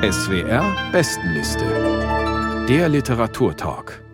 [0.00, 0.62] SWR
[0.92, 1.64] Bestenliste.
[2.68, 4.07] Der Literaturtalk.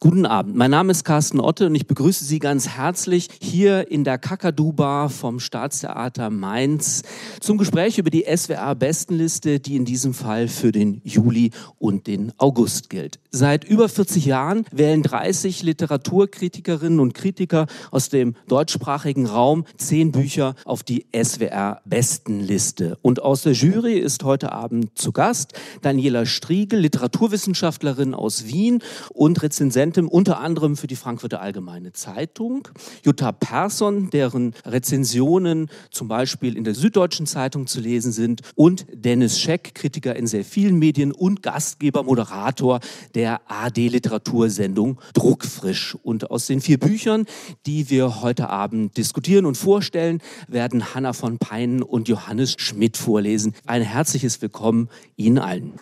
[0.00, 4.04] Guten Abend, mein Name ist Carsten Otte und ich begrüße Sie ganz herzlich hier in
[4.04, 7.02] der Kakadu-Bar vom Staatstheater Mainz
[7.40, 11.50] zum Gespräch über die SWR-Bestenliste, die in diesem Fall für den Juli
[11.80, 13.18] und den August gilt.
[13.32, 20.54] Seit über 40 Jahren wählen 30 Literaturkritikerinnen und Kritiker aus dem deutschsprachigen Raum zehn Bücher
[20.64, 22.98] auf die SWR-Bestenliste.
[23.02, 28.80] Und aus der Jury ist heute Abend zu Gast Daniela Striegel, Literaturwissenschaftlerin aus Wien
[29.12, 32.68] und Rezensentin Rezensentin unter anderem für die Frankfurter Allgemeine Zeitung,
[33.04, 39.40] Jutta Persson, deren Rezensionen zum Beispiel in der Süddeutschen Zeitung zu lesen sind und Dennis
[39.40, 42.80] Scheck, Kritiker in sehr vielen Medien und Gastgeber, Moderator
[43.14, 45.96] der AD-Literatursendung Druckfrisch.
[46.02, 47.24] Und aus den vier Büchern,
[47.64, 53.54] die wir heute Abend diskutieren und vorstellen, werden Hanna von Peinen und Johannes Schmidt vorlesen.
[53.66, 55.72] Ein herzliches Willkommen Ihnen allen.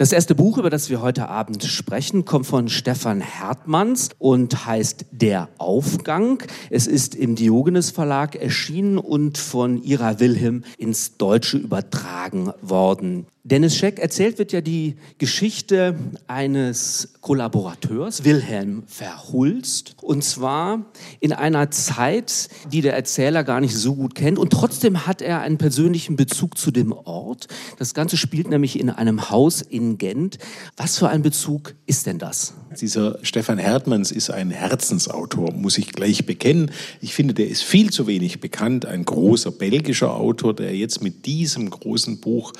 [0.00, 5.04] Das erste Buch, über das wir heute Abend sprechen, kommt von Stefan Hertmanns und heißt
[5.10, 6.42] Der Aufgang.
[6.70, 13.26] Es ist im Diogenes Verlag erschienen und von Ira Wilhelm ins Deutsche übertragen worden.
[13.42, 15.96] Dennis Scheck erzählt wird ja die Geschichte
[16.26, 20.84] eines Kollaborateurs, Wilhelm Verhulst, und zwar
[21.20, 24.38] in einer Zeit, die der Erzähler gar nicht so gut kennt.
[24.38, 27.48] Und trotzdem hat er einen persönlichen Bezug zu dem Ort.
[27.78, 30.38] Das Ganze spielt nämlich in einem Haus in Gent.
[30.76, 32.52] Was für ein Bezug ist denn das?
[32.78, 36.70] Dieser Stefan Hertmanns ist ein Herzensautor, muss ich gleich bekennen.
[37.00, 38.86] Ich finde, der ist viel zu wenig bekannt.
[38.86, 42.52] Ein großer belgischer Autor, der jetzt mit diesem großen Buch,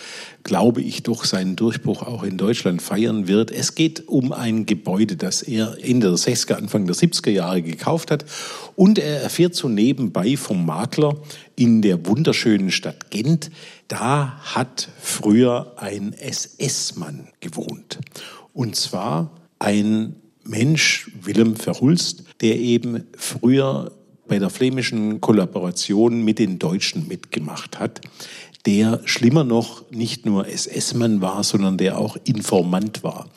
[0.43, 3.53] glaube ich, doch seinen Durchbruch auch in Deutschland feiern wird.
[3.53, 8.11] Es geht um ein Gebäude, das er Ende der 60er, Anfang der 70er Jahre gekauft
[8.11, 8.25] hat.
[8.75, 11.19] Und er erfährt so nebenbei vom Makler
[11.55, 13.51] in der wunderschönen Stadt Gent,
[13.87, 17.99] da hat früher ein SS-Mann gewohnt.
[18.53, 23.93] Und zwar ein Mensch, Willem Verhulst, der eben früher
[24.27, 28.01] bei der flämischen Kollaboration mit den Deutschen mitgemacht hat,
[28.67, 33.29] der schlimmer noch nicht nur SS-Mann war, sondern der auch Informant war,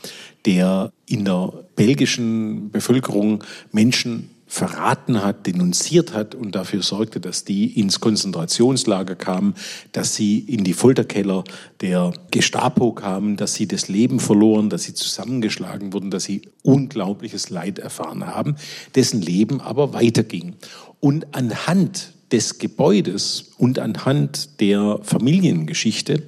[0.46, 7.80] der in der belgischen Bevölkerung Menschen verraten hat, denunziert hat und dafür sorgte, dass die
[7.80, 9.56] ins Konzentrationslager kamen,
[9.94, 11.44] dass sie in die Folterkeller
[11.82, 17.50] der Gestapo kamen, dass sie das Leben verloren, dass sie zusammengeschlagen wurden, dass sie unglaubliches
[17.50, 18.56] Leid erfahren haben,
[18.94, 20.54] dessen Leben aber weiterging.
[21.00, 26.22] Und anhand des Gebäudes und anhand der Familiengeschichte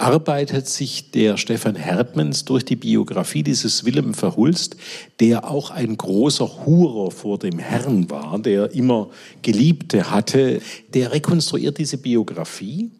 [0.00, 4.76] arbeitet sich der Stefan Hertmanns durch die Biografie dieses Willem Verhulst,
[5.20, 9.10] der auch ein großer Hurer vor dem Herrn war, der immer
[9.42, 10.60] Geliebte hatte,
[10.94, 12.90] der rekonstruiert diese Biografie,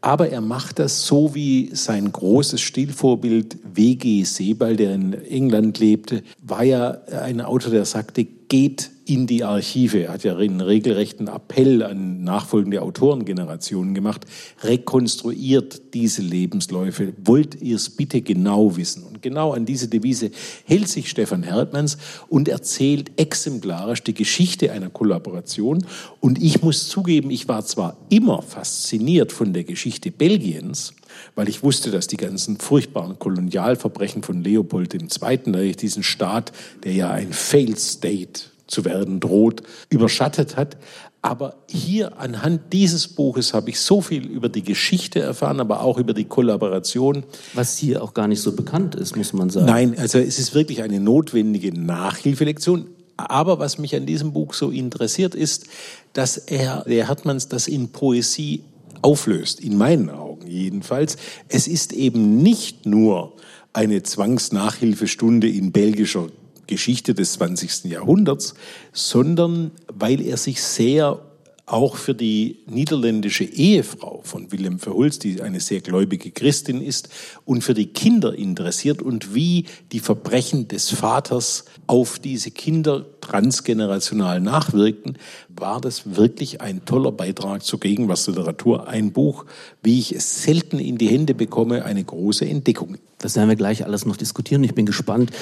[0.00, 4.24] aber er macht das so wie sein großes Stilvorbild W.G.
[4.24, 10.04] Sebald, der in England lebte, war ja ein Autor, der sagte, geht in die Archive.
[10.04, 14.26] Er hat ja einen regelrechten Appell an nachfolgende Autorengenerationen gemacht.
[14.62, 17.14] Rekonstruiert diese Lebensläufe.
[17.24, 19.04] Wollt ihr es bitte genau wissen?
[19.04, 20.30] Und genau an diese Devise
[20.64, 21.96] hält sich Stefan Hertmanns
[22.28, 25.86] und erzählt exemplarisch die Geschichte einer Kollaboration.
[26.20, 30.92] Und ich muss zugeben, ich war zwar immer fasziniert von der Geschichte Belgiens,
[31.34, 36.52] weil ich wusste, dass die ganzen furchtbaren Kolonialverbrechen von Leopold II., diesen Staat,
[36.84, 40.76] der ja ein Failed State zu werden droht, überschattet hat.
[41.20, 45.98] Aber hier anhand dieses Buches habe ich so viel über die Geschichte erfahren, aber auch
[45.98, 47.24] über die Kollaboration.
[47.54, 49.66] Was hier auch gar nicht so bekannt ist, muss man sagen.
[49.66, 52.86] Nein, also es ist wirklich eine notwendige Nachhilfelektion.
[53.16, 55.66] Aber was mich an diesem Buch so interessiert, ist,
[56.12, 58.62] dass er, der Hartmanns, das in Poesie
[59.02, 61.16] auflöst, in meinen Augen jedenfalls.
[61.48, 63.34] Es ist eben nicht nur
[63.72, 66.28] eine Zwangsnachhilfestunde in belgischer
[66.66, 67.84] Geschichte des 20.
[67.84, 68.54] Jahrhunderts,
[68.92, 71.20] sondern weil er sich sehr
[71.68, 77.08] auch für die niederländische Ehefrau von Willem Verhulst, die eine sehr gläubige Christin ist,
[77.44, 84.40] und für die Kinder interessiert und wie die Verbrechen des Vaters auf diese Kinder transgenerational
[84.40, 88.88] nachwirkten, war das wirklich ein toller Beitrag zur Gegenwartsliteratur.
[88.88, 89.44] Ein Buch,
[89.82, 92.96] wie ich es selten in die Hände bekomme, eine große Entdeckung.
[93.18, 94.62] Das werden wir gleich alles noch diskutieren.
[94.62, 95.32] Ich bin gespannt,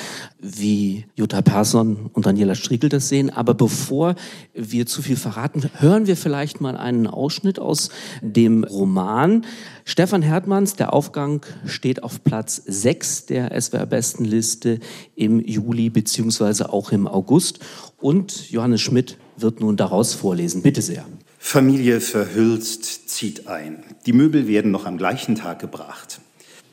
[0.40, 3.28] wie Jutta Persson und Daniela Striekel das sehen.
[3.28, 4.14] Aber bevor
[4.54, 7.90] wir zu viel verraten, hören wir vielleicht mal einen Ausschnitt aus
[8.22, 9.44] dem Roman.
[9.88, 14.80] Stefan Hertmanns, der Aufgang steht auf Platz 6 der SWR-Bestenliste
[15.14, 17.60] im Juli beziehungsweise auch im August.
[17.96, 20.62] Und Johannes Schmidt wird nun daraus vorlesen.
[20.62, 21.06] Bitte sehr.
[21.38, 23.84] Familie Verhülst zieht ein.
[24.06, 26.20] Die Möbel werden noch am gleichen Tag gebracht.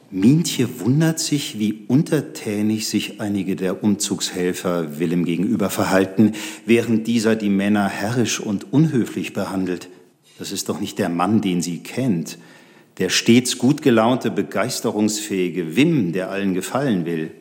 [0.09, 6.31] Mientje wundert sich, wie untertänig sich einige der Umzugshelfer Willem gegenüber verhalten,
[6.65, 9.87] während dieser die Männer herrisch und unhöflich behandelt.
[10.39, 12.39] Das ist doch nicht der Mann, den sie kennt.
[12.99, 17.31] Der stets gut gelaunte, begeisterungsfähige Wim, der allen gefallen will.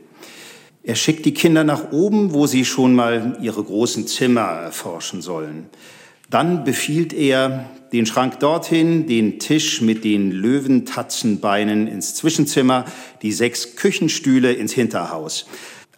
[0.83, 5.67] Er schickt die Kinder nach oben, wo sie schon mal ihre großen Zimmer erforschen sollen.
[6.31, 12.87] Dann befiehlt er, den Schrank dorthin, den Tisch mit den Löwentatzenbeinen ins Zwischenzimmer,
[13.21, 15.47] die sechs Küchenstühle ins Hinterhaus.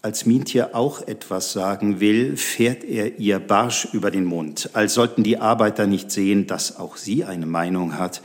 [0.02, 5.22] Als Mientje auch etwas sagen will, fährt er ihr barsch über den Mund, als sollten
[5.22, 8.20] die Arbeiter nicht sehen, dass auch sie eine Meinung hat.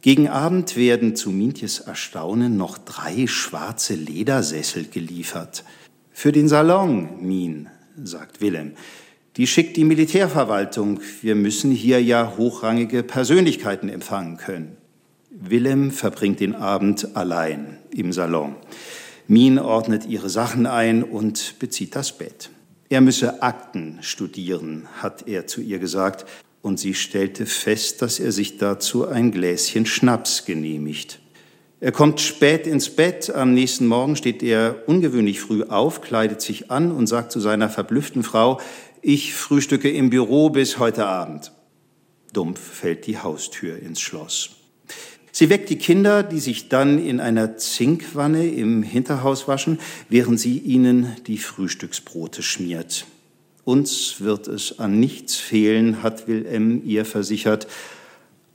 [0.00, 5.64] Gegen Abend werden zu Mientjes Erstaunen noch drei schwarze Ledersessel geliefert.
[6.12, 7.68] Für den Salon, Mien,
[8.02, 8.72] sagt Willem.
[9.36, 11.00] Die schickt die Militärverwaltung.
[11.20, 14.76] Wir müssen hier ja hochrangige Persönlichkeiten empfangen können.
[15.30, 18.54] Willem verbringt den Abend allein im Salon.
[19.26, 22.50] Min ordnet ihre Sachen ein und bezieht das Bett.
[22.88, 26.24] Er müsse Akten studieren, hat er zu ihr gesagt,
[26.62, 31.20] und sie stellte fest, dass er sich dazu ein Gläschen Schnaps genehmigt.
[31.80, 36.72] Er kommt spät ins Bett, am nächsten Morgen steht er ungewöhnlich früh auf, kleidet sich
[36.72, 38.60] an und sagt zu seiner verblüfften Frau,
[39.00, 41.52] ich frühstücke im Büro bis heute Abend.
[42.32, 44.50] Dumpf fällt die Haustür ins Schloss.
[45.30, 49.78] Sie weckt die Kinder, die sich dann in einer Zinkwanne im Hinterhaus waschen,
[50.08, 53.06] während sie ihnen die Frühstücksbrote schmiert.
[53.68, 57.66] Uns wird es an nichts fehlen, hat Wilhelm ihr versichert.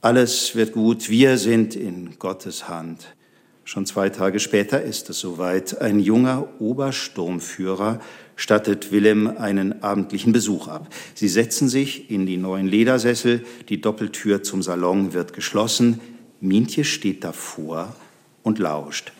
[0.00, 3.14] Alles wird gut, wir sind in Gottes Hand.
[3.62, 5.80] Schon zwei Tage später ist es soweit.
[5.80, 8.00] Ein junger Obersturmführer
[8.34, 10.92] stattet Willem einen abendlichen Besuch ab.
[11.14, 16.00] Sie setzen sich in die neuen Ledersessel, die Doppeltür zum Salon wird geschlossen,
[16.40, 17.94] Mientje steht davor
[18.42, 19.12] und lauscht.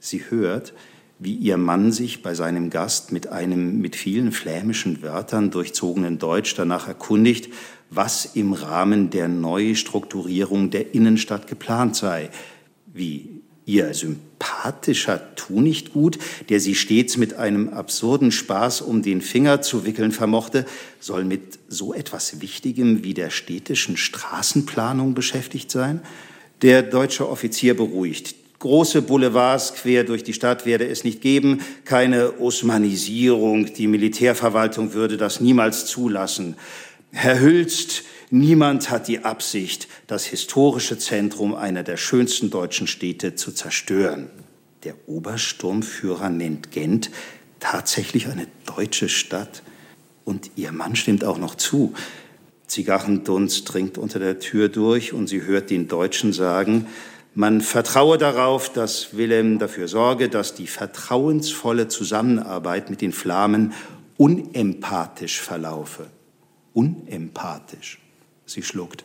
[0.00, 0.72] Sie hört,
[1.18, 6.54] wie ihr Mann sich bei seinem Gast mit einem mit vielen flämischen Wörtern durchzogenen Deutsch
[6.54, 7.52] danach erkundigt,
[7.90, 12.30] was im Rahmen der Neustrukturierung der Innenstadt geplant sei,
[12.86, 16.18] wie ihr sympathischer Tunichtgut,
[16.48, 20.64] der sie stets mit einem absurden Spaß um den Finger zu wickeln vermochte,
[21.00, 26.00] soll mit so etwas Wichtigem wie der städtischen Straßenplanung beschäftigt sein?
[26.62, 28.34] Der deutsche Offizier beruhigt.
[28.58, 35.16] Große Boulevards quer durch die Stadt werde es nicht geben, keine Osmanisierung, die Militärverwaltung würde
[35.16, 36.56] das niemals zulassen.
[37.12, 43.52] Herr Hülst, Niemand hat die Absicht, das historische Zentrum einer der schönsten deutschen Städte zu
[43.52, 44.28] zerstören.
[44.84, 47.10] Der Obersturmführer nennt Gent
[47.58, 49.62] tatsächlich eine deutsche Stadt.
[50.26, 51.94] Und ihr Mann stimmt auch noch zu.
[52.66, 56.86] Zigarrendunst dringt unter der Tür durch und sie hört den Deutschen sagen,
[57.38, 63.74] man vertraue darauf, dass Wilhelm dafür sorge, dass die vertrauensvolle Zusammenarbeit mit den Flamen
[64.16, 66.08] unempathisch verlaufe.
[66.72, 68.00] Unempathisch.
[68.44, 69.04] Sie schluckt.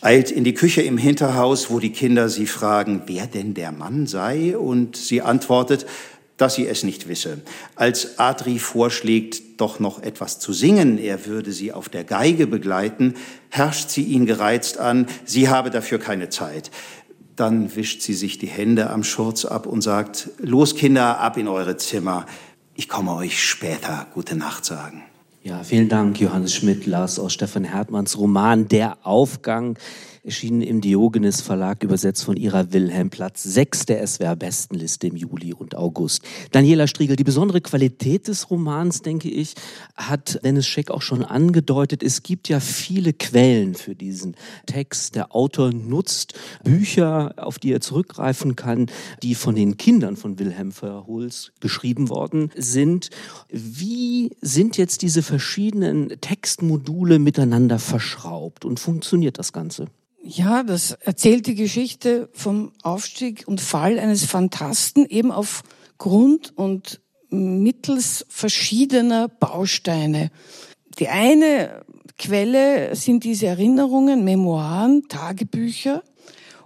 [0.00, 4.06] Eilt in die Küche im Hinterhaus, wo die Kinder sie fragen, wer denn der Mann
[4.06, 5.84] sei, und sie antwortet,
[6.38, 7.42] dass sie es nicht wisse.
[7.74, 13.14] Als Adri vorschlägt, doch noch etwas zu singen, er würde sie auf der Geige begleiten,
[13.50, 16.70] herrscht sie ihn gereizt an, sie habe dafür keine Zeit.
[17.38, 21.46] Dann wischt sie sich die Hände am Schurz ab und sagt, los Kinder, ab in
[21.46, 22.26] eure Zimmer.
[22.74, 25.04] Ich komme euch später gute Nacht sagen.
[25.44, 29.78] Ja, vielen Dank, Johannes Schmidt, Lars aus Stefan Hertmanns Roman Der Aufgang
[30.28, 35.74] erschienen im Diogenes Verlag, übersetzt von Ira Wilhelm, Platz 6 der SWR-Bestenliste im Juli und
[35.74, 36.22] August.
[36.50, 39.54] Daniela Striegel, die besondere Qualität des Romans, denke ich,
[39.96, 42.02] hat Dennis Scheck auch schon angedeutet.
[42.02, 45.14] Es gibt ja viele Quellen für diesen Text.
[45.14, 48.90] Der Autor nutzt Bücher, auf die er zurückgreifen kann,
[49.22, 53.08] die von den Kindern von Wilhelm Verholz geschrieben worden sind.
[53.48, 59.86] Wie sind jetzt diese verschiedenen Textmodule miteinander verschraubt und funktioniert das Ganze?
[60.20, 65.62] Ja, das erzählt die Geschichte vom Aufstieg und Fall eines Phantasten eben auf
[65.96, 70.30] Grund und mittels verschiedener Bausteine.
[70.98, 71.84] Die eine
[72.18, 76.02] Quelle sind diese Erinnerungen, Memoiren, Tagebücher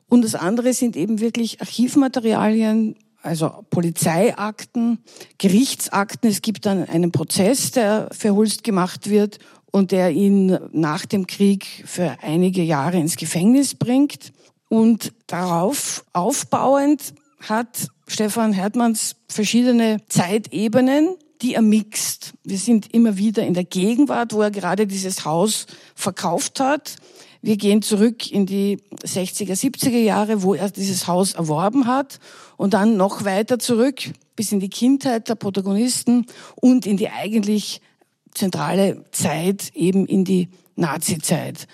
[0.08, 5.04] und das andere sind eben wirklich Archivmaterialien, also Polizeiakten,
[5.36, 6.30] Gerichtsakten.
[6.30, 9.38] Es gibt dann einen Prozess, der für Hulst gemacht wird
[9.72, 14.32] und der ihn nach dem Krieg für einige Jahre ins Gefängnis bringt.
[14.68, 22.34] Und darauf aufbauend hat Stefan Hertmanns verschiedene Zeitebenen, die er mixt.
[22.44, 26.96] Wir sind immer wieder in der Gegenwart, wo er gerade dieses Haus verkauft hat.
[27.40, 32.20] Wir gehen zurück in die 60er, 70er Jahre, wo er dieses Haus erworben hat
[32.56, 33.96] und dann noch weiter zurück
[34.36, 37.80] bis in die Kindheit der Protagonisten und in die eigentlich
[38.34, 41.66] zentrale Zeit, eben in die Nazi-Zeit.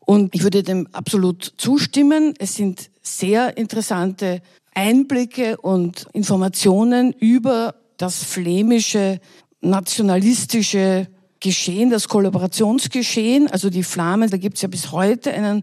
[0.00, 2.34] Und ich würde dem absolut zustimmen.
[2.38, 4.42] Es sind sehr interessante
[4.74, 9.20] Einblicke und Informationen über das flämische
[9.60, 11.08] nationalistische
[11.40, 15.62] Geschehen, das Kollaborationsgeschehen, also die Flamen, da gibt es ja bis heute einen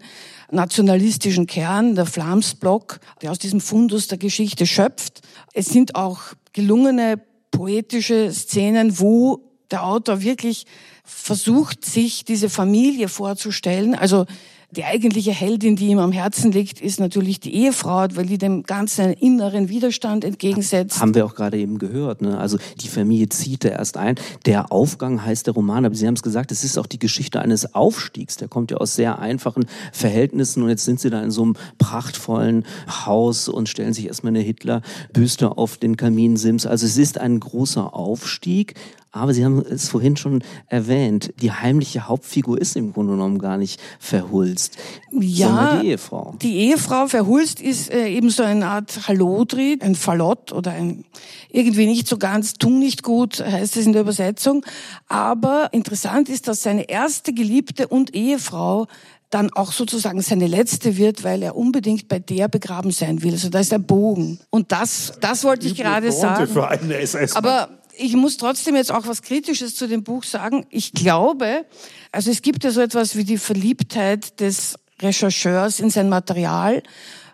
[0.50, 5.22] nationalistischen Kern, der Flamsblock, der aus diesem Fundus der Geschichte schöpft.
[5.54, 6.20] Es sind auch
[6.54, 10.66] gelungene poetische Szenen, wo der Autor wirklich
[11.04, 13.96] versucht, sich diese Familie vorzustellen.
[13.96, 14.26] Also
[14.72, 18.64] die eigentliche Heldin, die ihm am Herzen liegt, ist natürlich die Ehefrau, weil die dem
[18.64, 21.00] Ganzen einen inneren Widerstand entgegensetzt.
[21.00, 22.22] Haben wir auch gerade eben gehört.
[22.22, 22.38] Ne?
[22.38, 24.16] Also die Familie zieht da erst ein.
[24.46, 27.40] Der Aufgang heißt der Roman, aber Sie haben es gesagt, es ist auch die Geschichte
[27.40, 28.36] eines Aufstiegs.
[28.36, 31.56] Der kommt ja aus sehr einfachen Verhältnissen und jetzt sind Sie da in so einem
[31.78, 32.66] prachtvollen
[33.06, 36.66] Haus und stellen sich erstmal eine Hitler-Büste auf den Kaminsims.
[36.66, 38.74] Also es ist ein großer Aufstieg,
[39.18, 43.58] aber Sie haben es vorhin schon erwähnt, die heimliche Hauptfigur ist im Grunde genommen gar
[43.58, 44.78] nicht Verhulst,
[45.12, 46.36] ja, sondern die Ehefrau.
[46.42, 51.06] Die Ehefrau Verhulst ist äh, eben so eine Art Hallodri, ein Fallott oder ein
[51.50, 54.66] irgendwie nicht so ganz, tun nicht gut, heißt es in der Übersetzung.
[55.08, 58.88] Aber interessant ist, dass seine erste Geliebte und Ehefrau
[59.30, 63.34] dann auch sozusagen seine letzte wird, weil er unbedingt bei der begraben sein will.
[63.34, 64.40] Also da ist der Bogen.
[64.50, 66.48] Und das, das wollte ich gerade sagen.
[66.48, 70.66] Für eine SS Aber ich muss trotzdem jetzt auch was Kritisches zu dem Buch sagen.
[70.70, 71.66] Ich glaube,
[72.12, 76.84] also es gibt ja so etwas wie die Verliebtheit des Rechercheurs in sein Material.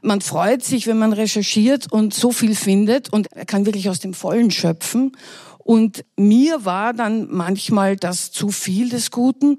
[0.01, 3.99] Man freut sich, wenn man recherchiert und so viel findet und er kann wirklich aus
[3.99, 5.13] dem Vollen schöpfen.
[5.59, 9.57] Und mir war dann manchmal das zu viel des Guten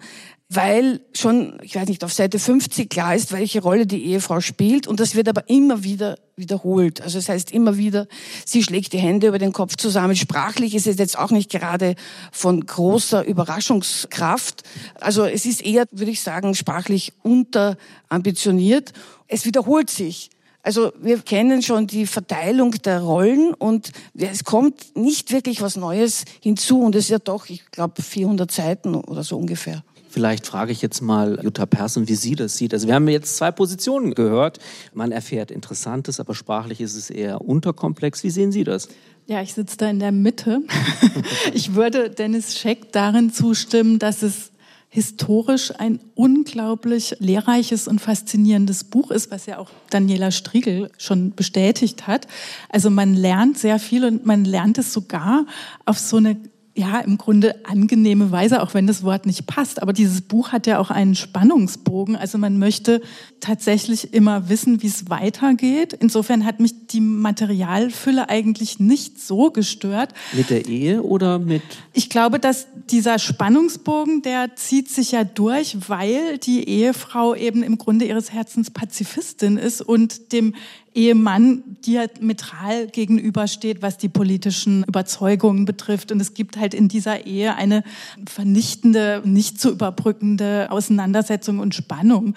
[0.50, 4.86] weil schon, ich weiß nicht, auf Seite 50 klar ist, welche Rolle die Ehefrau spielt
[4.86, 7.00] und das wird aber immer wieder wiederholt.
[7.00, 8.06] Also das heißt immer wieder,
[8.44, 10.16] sie schlägt die Hände über den Kopf zusammen.
[10.16, 11.94] Sprachlich ist es jetzt auch nicht gerade
[12.30, 14.64] von großer Überraschungskraft.
[15.00, 18.92] Also es ist eher, würde ich sagen, sprachlich unterambitioniert.
[19.28, 20.30] Es wiederholt sich.
[20.62, 26.24] Also wir kennen schon die Verteilung der Rollen und es kommt nicht wirklich was Neues
[26.40, 29.84] hinzu und es ist ja doch, ich glaube, 400 Seiten oder so ungefähr.
[30.14, 32.72] Vielleicht frage ich jetzt mal Jutta Persson, wie sie das sieht.
[32.72, 34.60] Also wir haben jetzt zwei Positionen gehört.
[34.92, 38.22] Man erfährt Interessantes, aber sprachlich ist es eher unterkomplex.
[38.22, 38.86] Wie sehen Sie das?
[39.26, 40.60] Ja, ich sitze da in der Mitte.
[41.52, 44.52] ich würde Dennis Scheck darin zustimmen, dass es
[44.88, 52.06] historisch ein unglaublich lehrreiches und faszinierendes Buch ist, was ja auch Daniela Striegel schon bestätigt
[52.06, 52.28] hat.
[52.68, 55.46] Also man lernt sehr viel und man lernt es sogar
[55.84, 56.36] auf so eine
[56.76, 59.80] ja, im Grunde angenehme Weise, auch wenn das Wort nicht passt.
[59.80, 62.16] Aber dieses Buch hat ja auch einen Spannungsbogen.
[62.16, 63.00] Also man möchte
[63.38, 65.92] tatsächlich immer wissen, wie es weitergeht.
[65.92, 70.14] Insofern hat mich die Materialfülle eigentlich nicht so gestört.
[70.32, 71.62] Mit der Ehe oder mit?
[71.92, 77.78] Ich glaube, dass dieser Spannungsbogen, der zieht sich ja durch, weil die Ehefrau eben im
[77.78, 80.54] Grunde ihres Herzens Pazifistin ist und dem
[80.94, 86.12] Ehemann diametral gegenübersteht, was die politischen Überzeugungen betrifft.
[86.12, 87.82] Und es gibt halt in dieser Ehe eine
[88.26, 92.34] vernichtende, nicht zu überbrückende Auseinandersetzung und Spannung.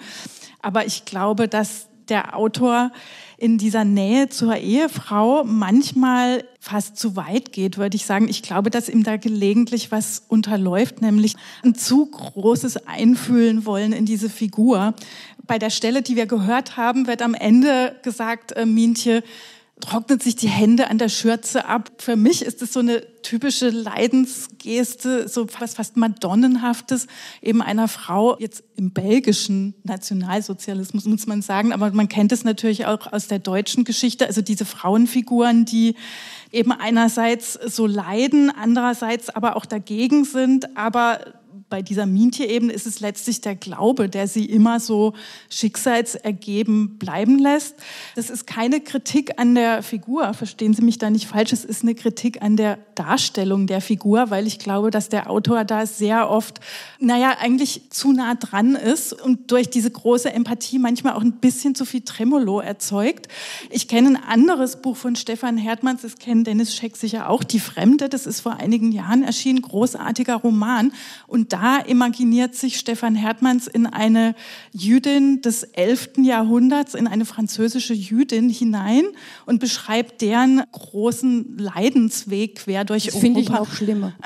[0.60, 2.90] Aber ich glaube, dass der Autor
[3.36, 8.28] in dieser Nähe zur Ehefrau manchmal fast zu weit geht, würde ich sagen.
[8.28, 14.06] Ich glaube, dass ihm da gelegentlich was unterläuft, nämlich ein zu großes Einfühlen wollen in
[14.06, 14.94] diese Figur.
[15.48, 19.24] Bei der Stelle, die wir gehört haben, wird am Ende gesagt, äh, Mientje,
[19.80, 21.90] trocknet sich die Hände an der Schürze ab.
[21.98, 27.06] Für mich ist es so eine typische Leidensgeste, so was fast Madonnenhaftes,
[27.42, 32.86] eben einer Frau, jetzt im belgischen Nationalsozialismus muss man sagen, aber man kennt es natürlich
[32.86, 35.94] auch aus der deutschen Geschichte, also diese Frauenfiguren, die
[36.52, 41.20] eben einerseits so leiden, andererseits aber auch dagegen sind, aber
[41.70, 45.12] bei dieser Mintje-Ebene ist es letztlich der Glaube, der sie immer so
[45.50, 47.76] schicksalsergeben bleiben lässt.
[48.16, 51.82] Das ist keine Kritik an der Figur, verstehen Sie mich da nicht falsch, es ist
[51.82, 56.30] eine Kritik an der Darstellung der Figur, weil ich glaube, dass der Autor da sehr
[56.30, 56.60] oft,
[56.98, 61.74] naja, eigentlich zu nah dran ist und durch diese große Empathie manchmal auch ein bisschen
[61.74, 63.28] zu viel Tremolo erzeugt.
[63.70, 67.60] Ich kenne ein anderes Buch von Stefan Hertmanns, das kennen Dennis Scheck sicher auch, Die
[67.60, 70.92] Fremde, das ist vor einigen Jahren erschienen, großartiger Roman.
[71.26, 74.34] Und da imaginiert sich Stefan Hertmanns in eine
[74.72, 76.10] Jüdin des 11.
[76.18, 79.04] Jahrhunderts, in eine französische Jüdin hinein
[79.46, 83.26] und beschreibt deren großen Leidensweg quer durch das Europa.
[83.26, 84.14] Finde ich noch schlimmer.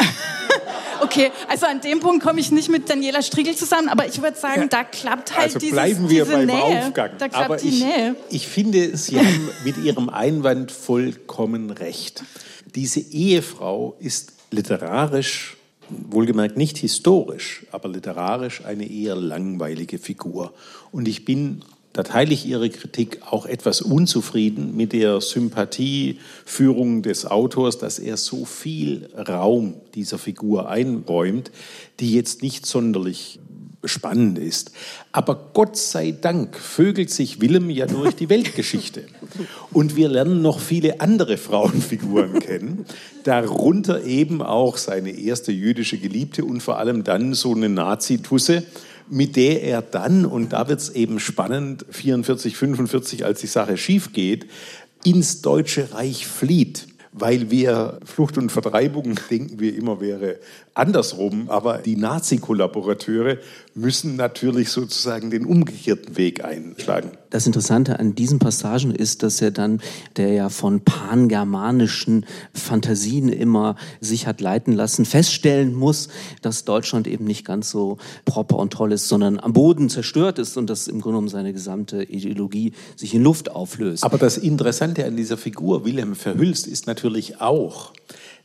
[1.01, 4.39] Okay, also an dem Punkt komme ich nicht mit Daniela Striegel zusammen, aber ich würde
[4.39, 6.87] sagen, da klappt halt also dieses, bleiben wir diese beim Nähe.
[6.87, 7.11] Aufgang.
[7.19, 8.15] Da klappt Aber die ich, Nähe.
[8.31, 12.23] ich finde, Sie haben mit Ihrem Einwand vollkommen recht.
[12.77, 15.57] Diese Ehefrau ist literarisch,
[16.11, 20.53] wohlgemerkt nicht historisch, aber literarisch eine eher langweilige Figur.
[20.91, 27.27] Und ich bin da teile ich Ihre Kritik auch etwas unzufrieden mit der Sympathieführung des
[27.27, 31.51] Autors, dass er so viel Raum dieser Figur einräumt,
[32.01, 33.41] die jetzt nicht sonderlich
[33.85, 34.73] spannend ist.
[35.11, 39.05] Aber Gott sei Dank vögelt sich Willem ja durch die Weltgeschichte.
[39.73, 42.87] Und wir lernen noch viele andere Frauenfiguren kennen,
[43.25, 48.65] darunter eben auch seine erste jüdische Geliebte und vor allem dann so eine Nazi-Tusse,
[49.09, 53.77] mit der er dann, und da wird es eben spannend, 44, 45, als die Sache
[53.77, 54.47] schief geht,
[55.05, 56.87] ins Deutsche Reich flieht.
[57.13, 60.39] Weil wir Flucht und Vertreibung denken wir immer wäre
[60.75, 63.39] andersrum, aber die Nazi-Kollaborateure
[63.75, 67.13] müssen natürlich sozusagen den umgekehrten Weg einschlagen.
[67.33, 69.81] Das Interessante an diesen Passagen ist, dass er dann,
[70.17, 76.09] der ja von pangermanischen Fantasien immer sich hat leiten lassen, feststellen muss,
[76.43, 77.97] dass Deutschland eben nicht ganz so
[78.27, 81.55] proper und toll ist, sondern am Boden zerstört ist und dass im Grunde genommen seine
[81.55, 84.05] gesamte Ideologie sich in Luft auflöst.
[84.05, 87.95] Aber das Interessante an dieser Figur, Wilhelm Verhülst, ist natürlich auch,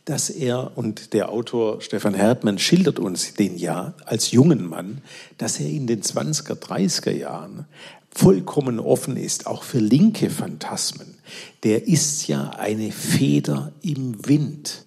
[0.07, 5.01] dass er, und der Autor Stefan Hertmann schildert uns den ja als jungen Mann,
[5.37, 7.65] dass er in den 20er, 30er Jahren
[8.13, 11.15] vollkommen offen ist, auch für linke Phantasmen.
[11.63, 14.85] Der ist ja eine Feder im Wind.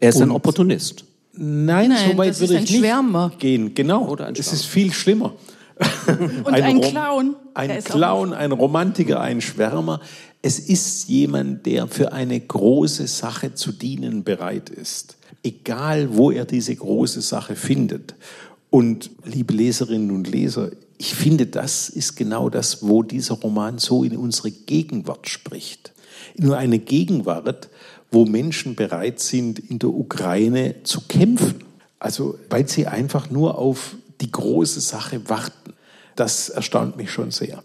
[0.00, 1.04] er ist ein Und- Opportunist.
[1.34, 3.32] Nein, Nein, so weit das würde ist ich ein nicht Schwärmer.
[3.38, 3.74] gehen.
[3.74, 5.34] Genau, Oder ein es ist viel schlimmer.
[6.44, 7.36] Und ein Rom- Clown.
[7.54, 10.00] Ein Clown, ein Romantiker, ein Schwärmer.
[10.42, 15.16] Es ist jemand, der für eine große Sache zu dienen bereit ist.
[15.42, 18.14] Egal, wo er diese große Sache findet.
[18.70, 20.70] Und liebe Leserinnen und Leser,
[21.02, 25.92] ich finde, das ist genau das, wo dieser Roman so in unsere Gegenwart spricht.
[26.36, 27.70] Nur eine Gegenwart,
[28.12, 31.64] wo Menschen bereit sind, in der Ukraine zu kämpfen.
[31.98, 35.72] Also, weil sie einfach nur auf die große Sache warten.
[36.14, 37.64] Das erstaunt mich schon sehr.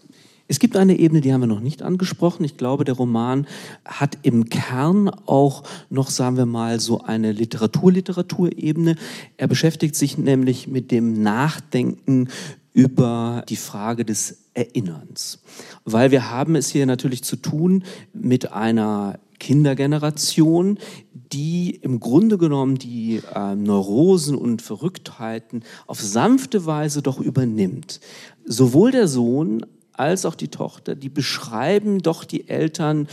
[0.50, 2.42] Es gibt eine Ebene, die haben wir noch nicht angesprochen.
[2.42, 3.46] Ich glaube, der Roman
[3.84, 8.96] hat im Kern auch noch, sagen wir mal, so eine Literatur-Literatur-Ebene.
[9.36, 12.30] Er beschäftigt sich nämlich mit dem Nachdenken
[12.72, 15.40] über die Frage des Erinnerns.
[15.84, 20.78] Weil wir haben es hier natürlich zu tun mit einer Kindergeneration,
[21.12, 28.00] die im Grunde genommen die äh, Neurosen und Verrücktheiten auf sanfte Weise doch übernimmt.
[28.44, 33.08] Sowohl der Sohn als auch die Tochter, die beschreiben doch die Eltern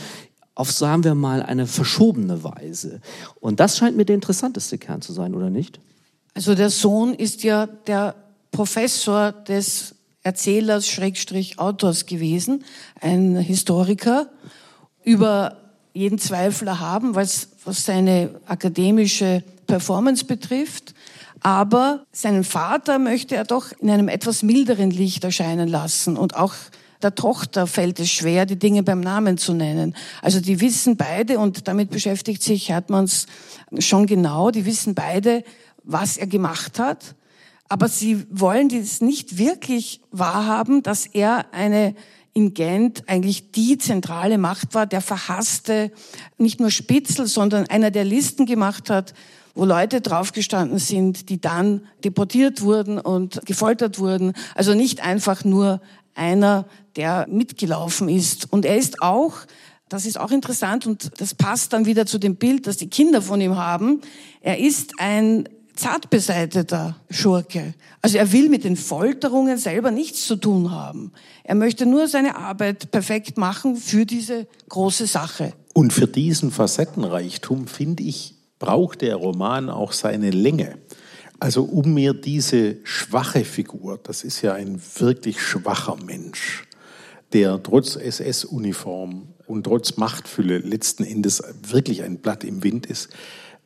[0.54, 3.00] auf, sagen wir mal, eine verschobene Weise.
[3.40, 5.80] Und das scheint mir der interessanteste Kern zu sein, oder nicht?
[6.34, 8.14] Also der Sohn ist ja der
[8.56, 12.64] Professor des Erzählers Schrägstrich Autors gewesen,
[13.02, 14.30] ein Historiker,
[15.04, 15.58] über
[15.92, 20.94] jeden Zweifel erhaben, was, was seine akademische Performance betrifft.
[21.40, 26.54] Aber seinen Vater möchte er doch in einem etwas milderen Licht erscheinen lassen und auch
[27.02, 29.94] der Tochter fällt es schwer, die Dinge beim Namen zu nennen.
[30.22, 33.26] Also die wissen beide, und damit beschäftigt sich Hertmanns
[33.80, 35.44] schon genau, die wissen beide,
[35.84, 37.14] was er gemacht hat.
[37.68, 41.94] Aber sie wollen dies nicht wirklich wahrhaben, dass er eine
[42.36, 45.90] in Gent eigentlich die zentrale Macht war, der verhasste,
[46.36, 49.14] nicht nur Spitzel, sondern einer, der Listen gemacht hat,
[49.54, 54.34] wo Leute draufgestanden sind, die dann deportiert wurden und gefoltert wurden.
[54.54, 55.80] Also nicht einfach nur
[56.14, 58.52] einer, der mitgelaufen ist.
[58.52, 59.32] Und er ist auch,
[59.88, 63.22] das ist auch interessant und das passt dann wieder zu dem Bild, das die Kinder
[63.22, 64.02] von ihm haben,
[64.42, 67.74] er ist ein zart beseiteter Schurke.
[68.02, 71.12] Also er will mit den Folterungen selber nichts zu tun haben.
[71.44, 75.52] Er möchte nur seine Arbeit perfekt machen für diese große Sache.
[75.74, 80.78] Und für diesen Facettenreichtum, finde ich, braucht der Roman auch seine Länge.
[81.38, 86.66] Also um mir diese schwache Figur, das ist ja ein wirklich schwacher Mensch,
[87.34, 93.10] der trotz SS-Uniform und trotz Machtfülle letzten Endes wirklich ein Blatt im Wind ist,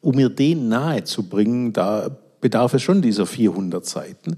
[0.00, 4.36] um mir den nahe zu bringen, da bedarf es schon dieser 400 Seiten.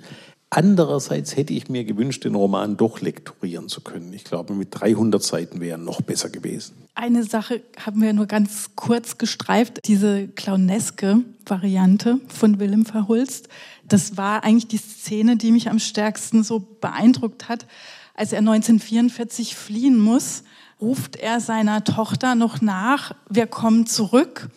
[0.54, 4.12] Andererseits hätte ich mir gewünscht, den Roman doch lektorieren zu können.
[4.12, 6.74] Ich glaube, mit 300 Seiten wäre noch besser gewesen.
[6.94, 13.48] Eine Sache haben wir nur ganz kurz gestreift, diese clowneske Variante von Willem Verhulst.
[13.88, 17.66] Das war eigentlich die Szene, die mich am stärksten so beeindruckt hat.
[18.14, 20.42] Als er 1944 fliehen muss,
[20.82, 24.50] ruft er seiner Tochter noch nach, wir kommen zurück.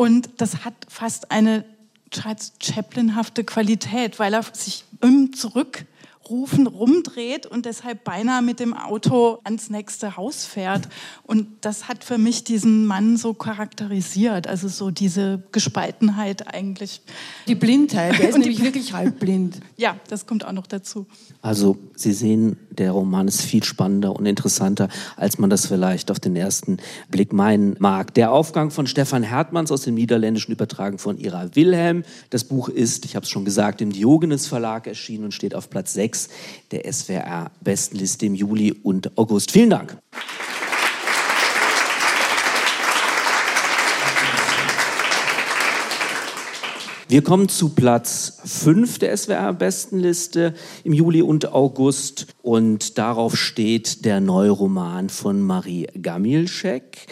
[0.00, 1.62] Und das hat fast eine
[2.10, 5.34] Charles Chaplin-hafte Qualität, weil er sich im
[6.30, 10.88] Zurückrufen rumdreht und deshalb beinahe mit dem Auto ans nächste Haus fährt.
[11.24, 17.02] Und das hat für mich diesen Mann so charakterisiert, also so diese Gespaltenheit eigentlich.
[17.48, 19.60] Die Blindheit, er ist nämlich wirklich halbblind.
[19.76, 21.06] Ja, das kommt auch noch dazu.
[21.42, 26.20] Also Sie sehen, der Roman ist viel spannender und interessanter, als man das vielleicht auf
[26.20, 26.78] den ersten
[27.10, 28.14] Blick meinen mag.
[28.14, 32.04] Der Aufgang von Stefan Hertmanns aus dem Niederländischen übertragen von Ira Wilhelm.
[32.30, 35.68] Das Buch ist, ich habe es schon gesagt, im Diogenes Verlag erschienen und steht auf
[35.70, 36.19] Platz 6
[36.70, 39.50] der SWR Bestenliste im Juli und August.
[39.52, 39.96] Vielen Dank.
[47.10, 50.54] Wir kommen zu Platz 5 der SWR-Bestenliste
[50.84, 57.08] im Juli und August und darauf steht der neue Roman von Marie Gamilschek.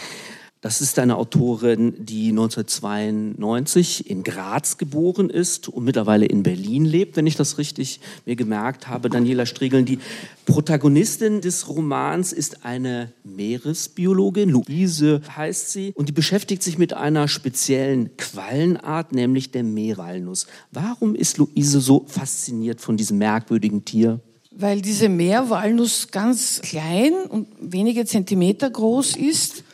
[0.68, 7.16] Das ist eine Autorin, die 1992 in Graz geboren ist und mittlerweile in Berlin lebt,
[7.16, 9.08] wenn ich das richtig mir gemerkt habe.
[9.08, 9.98] Daniela Striegeln, die
[10.44, 17.28] Protagonistin des Romans ist eine Meeresbiologin, Luise heißt sie, und die beschäftigt sich mit einer
[17.28, 20.46] speziellen Quallenart, nämlich der Meerwalnuss.
[20.70, 24.20] Warum ist Luise so fasziniert von diesem merkwürdigen Tier?
[24.50, 29.64] Weil diese Meerwalnuss ganz klein und wenige Zentimeter groß ist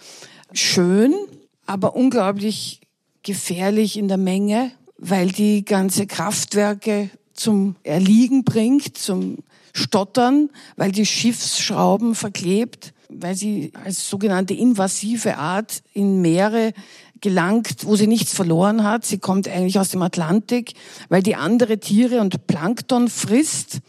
[0.59, 1.15] schön,
[1.67, 2.81] aber unglaublich
[3.23, 9.39] gefährlich in der Menge, weil die ganze Kraftwerke zum Erliegen bringt, zum
[9.73, 16.73] Stottern, weil die Schiffsschrauben verklebt, weil sie als sogenannte invasive Art in Meere
[17.21, 19.05] gelangt, wo sie nichts verloren hat.
[19.05, 20.75] Sie kommt eigentlich aus dem Atlantik,
[21.09, 23.81] weil die andere Tiere und Plankton frisst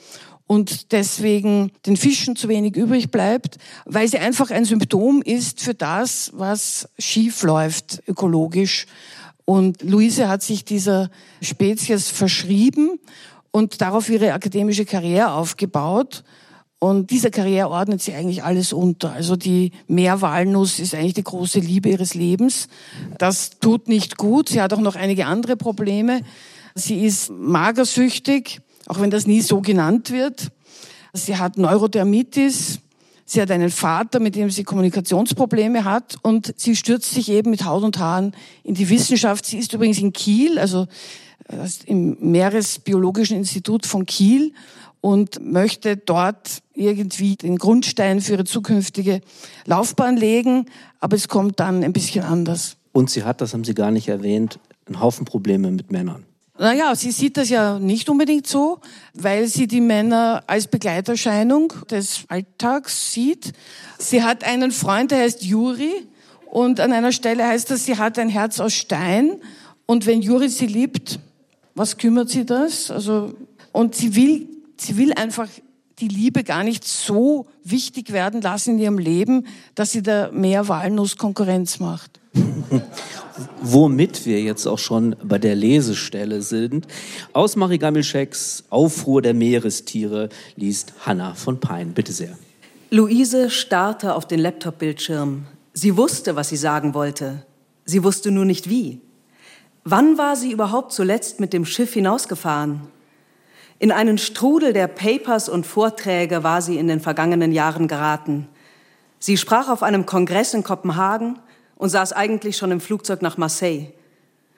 [0.47, 5.73] und deswegen den Fischen zu wenig übrig bleibt, weil sie einfach ein Symptom ist für
[5.73, 8.85] das, was schief läuft ökologisch.
[9.45, 11.09] Und Luise hat sich dieser
[11.41, 12.99] Spezies verschrieben
[13.51, 16.23] und darauf ihre akademische Karriere aufgebaut.
[16.77, 19.13] Und dieser Karriere ordnet sie eigentlich alles unter.
[19.13, 22.67] Also die Meerwalnuss ist eigentlich die große Liebe ihres Lebens.
[23.17, 24.49] Das tut nicht gut.
[24.49, 26.21] Sie hat auch noch einige andere Probleme.
[26.75, 30.51] Sie ist magersüchtig auch wenn das nie so genannt wird.
[31.13, 32.79] Sie hat Neurodermitis.
[33.27, 37.65] Sie hat einen Vater, mit dem sie Kommunikationsprobleme hat und sie stürzt sich eben mit
[37.65, 39.47] Haut und Haaren in die Wissenschaft.
[39.47, 40.85] Sie ist übrigens in Kiel, also
[41.47, 44.53] äh, im Meeresbiologischen Institut von Kiel
[45.01, 49.21] und möchte dort irgendwie den Grundstein für ihre zukünftige
[49.65, 50.67] Laufbahn legen,
[50.99, 52.77] aber es kommt dann ein bisschen anders.
[52.91, 56.25] Und sie hat, das haben Sie gar nicht erwähnt, einen Haufen Probleme mit Männern.
[56.57, 58.79] Naja, sie sieht das ja nicht unbedingt so,
[59.13, 63.51] weil sie die Männer als Begleiterscheinung des Alltags sieht.
[63.97, 66.07] Sie hat einen Freund, der heißt Juri
[66.45, 69.41] und an einer Stelle heißt das, sie hat ein Herz aus Stein
[69.85, 71.19] und wenn Juri sie liebt,
[71.75, 72.89] was kümmert sie das?
[72.89, 73.33] Also,
[73.73, 75.49] und sie will, sie will einfach
[75.99, 80.69] die Liebe gar nicht so wichtig werden lassen in ihrem Leben, dass sie da mehr
[80.69, 82.21] Walnuss Konkurrenz macht.
[83.61, 86.87] womit wir jetzt auch schon bei der Lesestelle sind.
[87.33, 91.93] Aus Marie Gamilscheks Aufruhr der Meerestiere liest Hanna von Pein.
[91.93, 92.37] Bitte sehr.
[92.91, 95.45] Luise starrte auf den Laptop-Bildschirm.
[95.73, 97.45] Sie wusste, was sie sagen wollte.
[97.83, 99.01] Sie wusste nur nicht wie.
[99.83, 102.81] Wann war sie überhaupt zuletzt mit dem Schiff hinausgefahren?
[103.77, 108.47] In einen Strudel der Papers und Vorträge war sie in den vergangenen Jahren geraten.
[109.19, 111.39] Sie sprach auf einem Kongress in Kopenhagen,
[111.75, 113.87] und saß eigentlich schon im Flugzeug nach Marseille,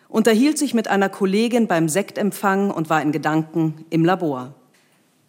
[0.10, 4.54] unterhielt sich mit einer Kollegin beim Sektempfang und war in Gedanken im Labor.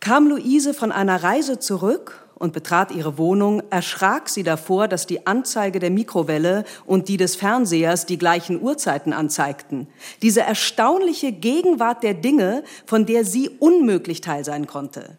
[0.01, 5.27] Kam Luise von einer Reise zurück und betrat ihre Wohnung, erschrak sie davor, dass die
[5.27, 9.89] Anzeige der Mikrowelle und die des Fernsehers die gleichen Uhrzeiten anzeigten.
[10.23, 15.17] Diese erstaunliche Gegenwart der Dinge, von der sie unmöglich teil sein konnte.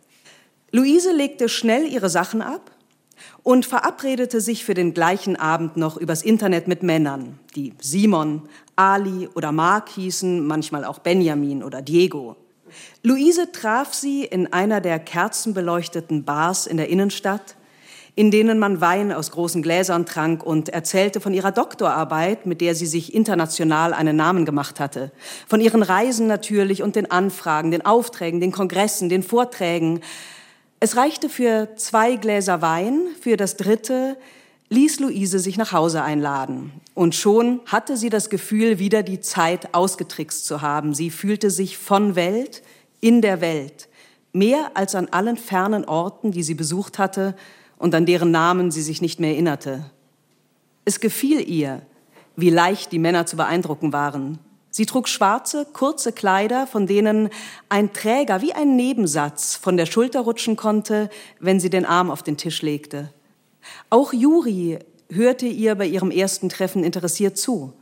[0.71, 2.71] Luise legte schnell ihre Sachen ab,
[3.43, 8.43] und verabredete sich für den gleichen Abend noch übers Internet mit Männern, die Simon,
[8.75, 12.35] Ali oder Mark hießen, manchmal auch Benjamin oder Diego.
[13.03, 17.55] Luise traf sie in einer der kerzenbeleuchteten Bars in der Innenstadt,
[18.15, 22.75] in denen man Wein aus großen Gläsern trank und erzählte von ihrer Doktorarbeit, mit der
[22.75, 25.11] sie sich international einen Namen gemacht hatte.
[25.47, 30.01] Von ihren Reisen natürlich und den Anfragen, den Aufträgen, den Kongressen, den Vorträgen.
[30.81, 34.17] Es reichte für zwei Gläser Wein, für das dritte
[34.69, 36.71] ließ Luise sich nach Hause einladen.
[36.93, 40.93] Und schon hatte sie das Gefühl, wieder die Zeit ausgetrickst zu haben.
[40.93, 42.61] Sie fühlte sich von Welt
[43.01, 43.89] in der Welt,
[44.31, 47.35] mehr als an allen fernen Orten, die sie besucht hatte
[47.77, 49.83] und an deren Namen sie sich nicht mehr erinnerte.
[50.85, 51.81] Es gefiel ihr,
[52.35, 54.39] wie leicht die Männer zu beeindrucken waren.
[54.79, 57.31] Sie trug schwarze, kurze Kleider, von denen
[57.67, 61.09] ein Träger wie ein Nebensatz von der Schulter rutschen konnte,
[61.41, 63.11] wenn sie den Arm auf den Tisch legte.
[63.89, 67.73] Auch Juri hörte ihr bei ihrem ersten Treffen interessiert zu.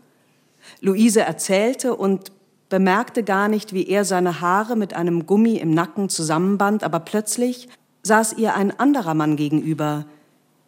[0.82, 2.32] Luise erzählte und
[2.68, 7.70] bemerkte gar nicht, wie er seine Haare mit einem Gummi im Nacken zusammenband, aber plötzlich
[8.02, 10.08] saß ihr ein anderer Mann gegenüber,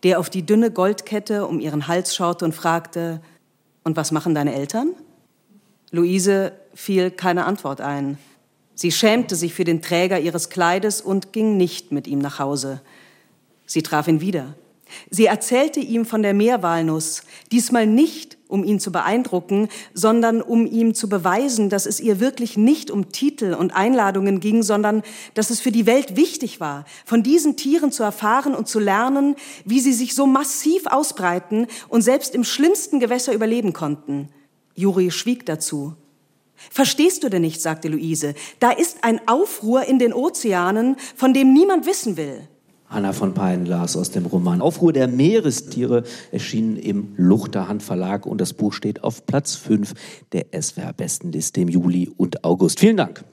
[0.03, 3.19] der auf die dünne Goldkette um ihren Hals schaute und fragte,
[3.83, 4.93] und was machen deine Eltern?
[5.91, 8.17] Luise fiel keine Antwort ein.
[8.75, 12.81] Sie schämte sich für den Träger ihres Kleides und ging nicht mit ihm nach Hause.
[13.65, 14.55] Sie traf ihn wieder.
[15.09, 20.95] Sie erzählte ihm von der Meerwalnuss, diesmal nicht, um ihn zu beeindrucken, sondern um ihm
[20.95, 25.03] zu beweisen, dass es ihr wirklich nicht um Titel und Einladungen ging, sondern
[25.35, 29.35] dass es für die Welt wichtig war, von diesen Tieren zu erfahren und zu lernen,
[29.65, 34.29] wie sie sich so massiv ausbreiten und selbst im schlimmsten Gewässer überleben konnten.
[34.79, 35.95] Juri schwieg dazu.
[36.55, 41.53] Verstehst du denn nicht, sagte Luise, da ist ein Aufruhr in den Ozeanen, von dem
[41.53, 42.47] niemand wissen will.
[42.87, 48.41] Anna von Pein las aus dem Roman Aufruhr der Meerestiere, erschienen im Luchterhand Verlag und
[48.41, 49.93] das Buch steht auf Platz 5
[50.31, 52.79] der SWR Bestenliste im Juli und August.
[52.79, 53.23] Vielen Dank.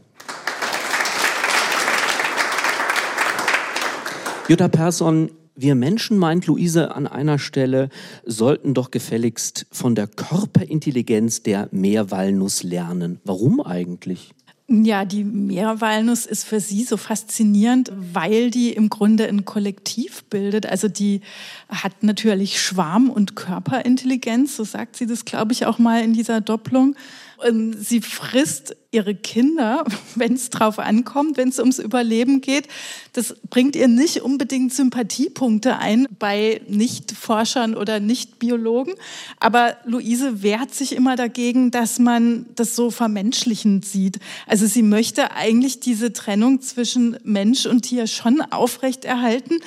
[4.48, 7.88] Jutta Persson, wir Menschen, meint Luise an einer Stelle,
[8.24, 13.20] sollten doch gefälligst von der Körperintelligenz der Meerwalnuss lernen.
[13.24, 14.34] Warum eigentlich?
[14.68, 20.66] Ja, die Meerwalnuss ist für sie so faszinierend, weil die im Grunde ein Kollektiv bildet.
[20.66, 21.20] Also die
[21.68, 26.40] hat natürlich Schwarm- und Körperintelligenz, so sagt sie das, glaube ich, auch mal in dieser
[26.40, 26.96] Doppelung.
[27.36, 32.68] Und sie frisst ihre Kinder, wenn es drauf ankommt, wenn es ums Überleben geht.
[33.12, 38.94] Das bringt ihr nicht unbedingt Sympathiepunkte ein bei Nicht-Forschern oder Nicht-Biologen.
[39.38, 44.18] Aber Luise wehrt sich immer dagegen, dass man das so vermenschlichend sieht.
[44.46, 49.60] Also sie möchte eigentlich diese Trennung zwischen Mensch und Tier schon aufrechterhalten.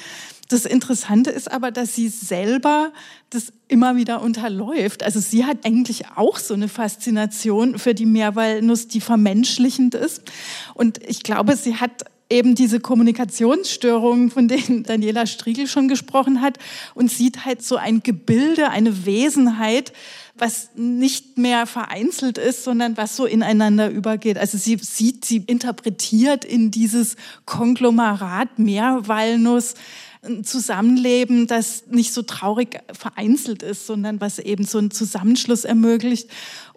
[0.50, 2.92] Das Interessante ist aber, dass sie selber
[3.30, 5.04] das immer wieder unterläuft.
[5.04, 10.24] Also sie hat eigentlich auch so eine Faszination für die Meerwalnuss, die vermenschlichend ist.
[10.74, 16.60] Und ich glaube, sie hat eben diese Kommunikationsstörungen, von denen Daniela Striegel schon gesprochen hat,
[16.94, 19.94] und sieht halt so ein Gebilde, eine Wesenheit,
[20.36, 24.38] was nicht mehr vereinzelt ist, sondern was so ineinander übergeht.
[24.38, 27.16] Also sie sieht, sie interpretiert in dieses
[27.46, 29.74] Konglomerat Meerwalnuss
[30.22, 36.30] ein Zusammenleben, das nicht so traurig vereinzelt ist, sondern was eben so einen Zusammenschluss ermöglicht.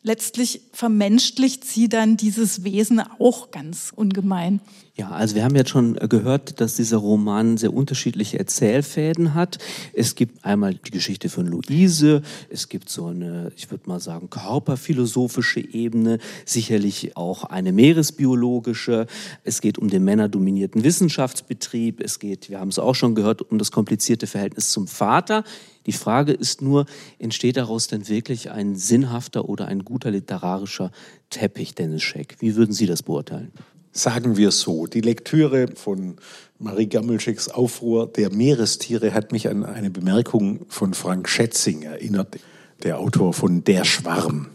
[0.02, 4.61] Letztlich vermenschlicht sie dann dieses Wesen auch ganz ungemein.
[4.94, 9.57] Ja, also wir haben jetzt schon gehört, dass dieser Roman sehr unterschiedliche Erzählfäden hat.
[9.94, 14.28] Es gibt einmal die Geschichte von Luise, es gibt so eine, ich würde mal sagen,
[14.28, 19.07] körperphilosophische Ebene, sicherlich auch eine meeresbiologische.
[19.44, 23.57] Es geht um den männerdominierten Wissenschaftsbetrieb, es geht, wir haben es auch schon gehört, um
[23.57, 25.42] das komplizierte Verhältnis zum Vater.
[25.87, 26.85] Die Frage ist nur,
[27.18, 30.92] entsteht daraus denn wirklich ein sinnhafter oder ein guter literarischer
[31.31, 32.37] Teppich, Dennis Scheck?
[32.40, 33.52] Wie würden Sie das beurteilen?
[33.94, 36.16] Sagen wir so, die Lektüre von
[36.59, 42.38] Marie Gammelschecks Aufruhr der Meerestiere hat mich an eine Bemerkung von Frank Schätzing erinnert,
[42.85, 44.46] der Autor von Der Schwarm,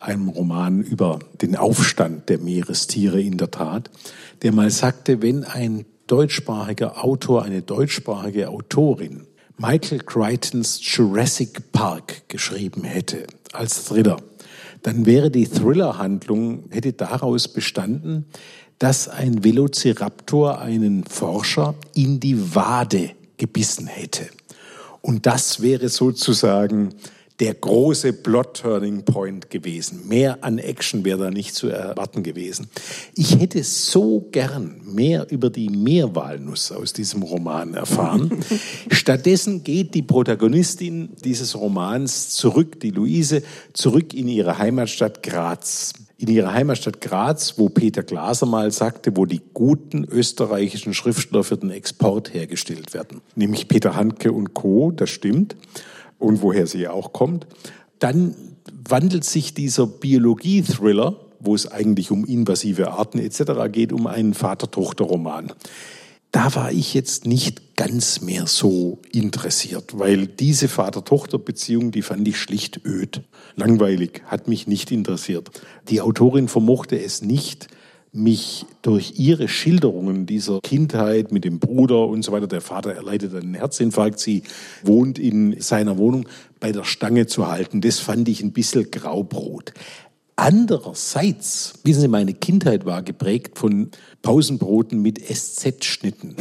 [0.00, 3.90] einem Roman über den Aufstand der Meerestiere in der Tat,
[4.42, 12.82] der mal sagte, wenn ein deutschsprachiger Autor, eine deutschsprachige Autorin Michael Crichtons Jurassic Park geschrieben
[12.82, 14.16] hätte als Thriller,
[14.82, 18.24] dann wäre die Thriller-Handlung, hätte daraus bestanden,
[18.80, 24.26] dass ein Velociraptor einen Forscher in die Wade gebissen hätte.
[25.02, 26.94] Und das wäre sozusagen
[27.40, 30.08] der große Plot-Turning-Point gewesen.
[30.08, 32.68] Mehr an Action wäre da nicht zu erwarten gewesen.
[33.14, 38.44] Ich hätte so gern mehr über die Meerwalnuss aus diesem Roman erfahren.
[38.90, 46.28] Stattdessen geht die Protagonistin dieses Romans zurück, die Luise, zurück in ihre Heimatstadt Graz in
[46.28, 51.70] ihrer Heimatstadt Graz, wo Peter Glaser mal sagte, wo die guten österreichischen Schriftsteller für den
[51.70, 53.22] Export hergestellt werden.
[53.36, 55.56] Nämlich Peter Handke und Co., das stimmt.
[56.18, 57.46] Und woher sie auch kommt.
[57.98, 58.34] Dann
[58.86, 63.42] wandelt sich dieser Biologie-Thriller, wo es eigentlich um invasive Arten etc.
[63.72, 65.52] geht, um einen Vater-Tochter-Roman
[66.32, 72.38] da war ich jetzt nicht ganz mehr so interessiert, weil diese Vater-Tochter-Beziehung, die fand ich
[72.38, 73.22] schlicht öd,
[73.56, 75.50] langweilig, hat mich nicht interessiert.
[75.88, 77.68] Die Autorin vermochte es nicht,
[78.12, 83.34] mich durch ihre Schilderungen dieser Kindheit mit dem Bruder und so weiter, der Vater erleidet
[83.34, 84.42] einen Herzinfarkt, sie
[84.82, 87.80] wohnt in seiner Wohnung, bei der Stange zu halten.
[87.80, 89.72] Das fand ich ein bisschen graubrot.
[90.40, 93.90] Andererseits, wissen Sie, meine Kindheit war geprägt von
[94.22, 96.34] Pausenbroten mit SZ-Schnitten.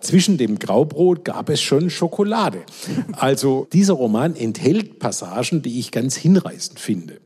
[0.00, 2.64] Zwischen dem Graubrot gab es schon Schokolade.
[3.12, 7.20] Also dieser Roman enthält Passagen, die ich ganz hinreißend finde.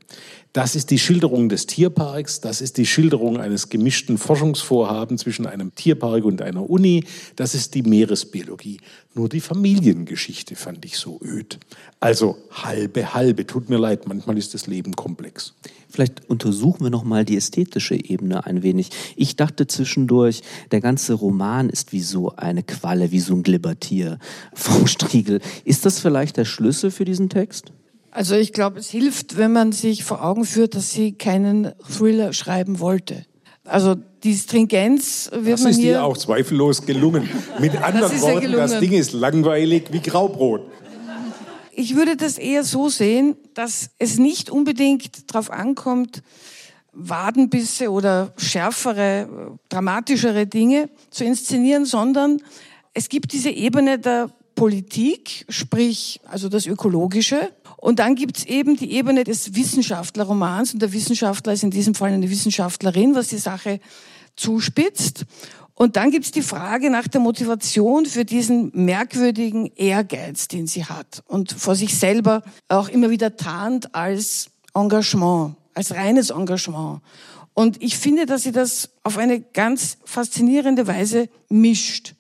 [0.57, 5.75] Das ist die Schilderung des Tierparks, das ist die Schilderung eines gemischten Forschungsvorhabens zwischen einem
[5.75, 7.05] Tierpark und einer Uni,
[7.37, 8.81] das ist die Meeresbiologie.
[9.13, 11.59] Nur die Familiengeschichte fand ich so öd.
[12.01, 15.53] Also halbe halbe, tut mir leid, manchmal ist das Leben komplex.
[15.91, 18.89] Vielleicht untersuchen wir noch mal die ästhetische Ebene ein wenig.
[19.15, 20.41] Ich dachte zwischendurch,
[20.71, 24.19] der ganze Roman ist wie so eine Qualle, wie so ein Glibbertier.
[24.55, 27.73] Frau Striegel, ist das vielleicht der Schlüssel für diesen Text?
[28.17, 32.33] Also ich glaube, es hilft, wenn man sich vor Augen führt, dass sie keinen Thriller
[32.33, 33.27] schreiben wollte.
[33.65, 36.03] Also die Stringenz wird das man ist hier...
[36.03, 37.29] auch zweifellos gelungen.
[37.59, 40.63] Mit anderen Worten, das Ding ist langweilig wie Graubrot
[41.77, 46.23] ich würde das eher so sehen, dass es nicht unbedingt darauf ankommt,
[46.93, 52.39] Wadenbisse oder schärfere, dramatischere Dinge zu inszenieren, sondern
[52.95, 57.51] es gibt diese Ebene der Politik, sprich also das Ökologische.
[57.77, 61.95] Und dann gibt es eben die Ebene des Wissenschaftlerromans und der Wissenschaftler ist in diesem
[61.95, 63.81] Fall eine Wissenschaftlerin, was die Sache
[64.35, 65.25] zuspitzt.
[65.75, 71.23] Und dann gibt's die Frage nach der Motivation für diesen merkwürdigen Ehrgeiz, den sie hat
[71.29, 77.03] und vor sich selber auch immer wieder tarnt als Engagement, als reines Engagement.
[77.53, 82.15] Und ich finde, dass sie das auf eine ganz faszinierende Weise mischt.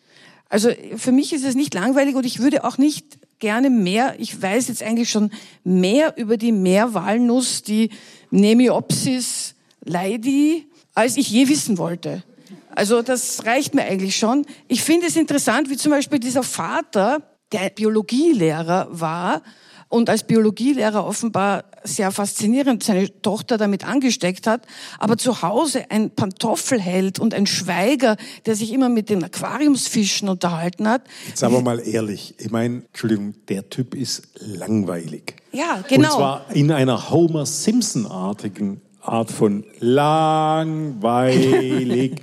[0.51, 4.40] Also für mich ist es nicht langweilig und ich würde auch nicht gerne mehr, ich
[4.40, 5.31] weiß jetzt eigentlich schon
[5.64, 7.90] mehr über die Meerwalnuss, die
[8.31, 12.22] Nemiopsis leidi, als ich je wissen wollte.
[12.75, 14.44] Also das reicht mir eigentlich schon.
[14.68, 17.22] Ich finde es interessant, wie zum Beispiel dieser Vater,
[17.53, 19.42] der Biologielehrer war
[19.88, 24.62] und als Biologielehrer offenbar sehr faszinierend seine Tochter damit angesteckt hat,
[24.99, 30.88] aber zu Hause ein Pantoffelheld und ein Schweiger, der sich immer mit den Aquariumsfischen unterhalten
[30.88, 31.03] hat.
[31.29, 35.37] Jetzt aber mal ehrlich, ich meine, Entschuldigung, der Typ ist langweilig.
[35.53, 36.09] Ja, genau.
[36.09, 40.96] Und zwar in einer Homer Simpson-artigen Art von langweilig.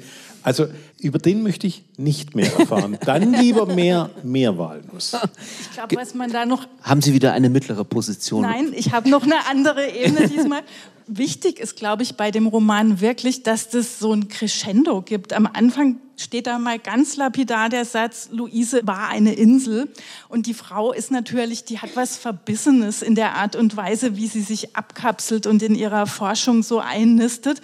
[0.45, 0.67] Also
[1.03, 2.97] über den möchte ich nicht mehr erfahren.
[3.05, 5.15] Dann lieber mehr Meerwalnuss.
[5.61, 6.67] Ich glaube, was man da noch.
[6.81, 8.41] Haben Sie wieder eine mittlere Position?
[8.41, 10.61] Nein, ich habe noch eine andere Ebene diesmal.
[11.05, 15.33] Wichtig ist, glaube ich, bei dem Roman wirklich, dass das so ein Crescendo gibt.
[15.33, 19.89] Am Anfang steht da mal ganz lapidar der Satz, Luise war eine Insel.
[20.29, 24.27] Und die Frau ist natürlich, die hat was Verbissenes in der Art und Weise, wie
[24.27, 27.61] sie sich abkapselt und in ihrer Forschung so einnistet.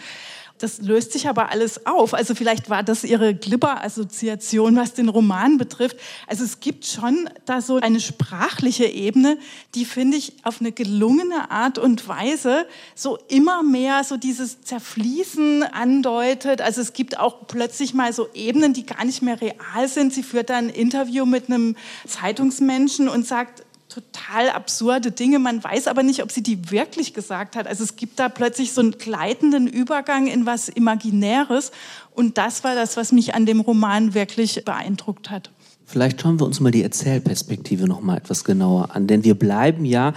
[0.59, 2.13] Das löst sich aber alles auf.
[2.13, 5.97] Also vielleicht war das Ihre Glibber-Assoziation, was den Roman betrifft.
[6.27, 9.37] Also es gibt schon da so eine sprachliche Ebene,
[9.73, 15.63] die finde ich auf eine gelungene Art und Weise so immer mehr so dieses Zerfließen
[15.63, 16.61] andeutet.
[16.61, 20.13] Also es gibt auch plötzlich mal so Ebenen, die gar nicht mehr real sind.
[20.13, 25.39] Sie führt dann ein Interview mit einem Zeitungsmenschen und sagt, total absurde Dinge.
[25.39, 27.67] Man weiß aber nicht, ob sie die wirklich gesagt hat.
[27.67, 31.71] Also es gibt da plötzlich so einen gleitenden Übergang in was Imaginäres.
[32.13, 35.51] Und das war das, was mich an dem Roman wirklich beeindruckt hat.
[35.85, 39.85] Vielleicht schauen wir uns mal die Erzählperspektive noch mal etwas genauer an, denn wir bleiben
[39.85, 40.13] ja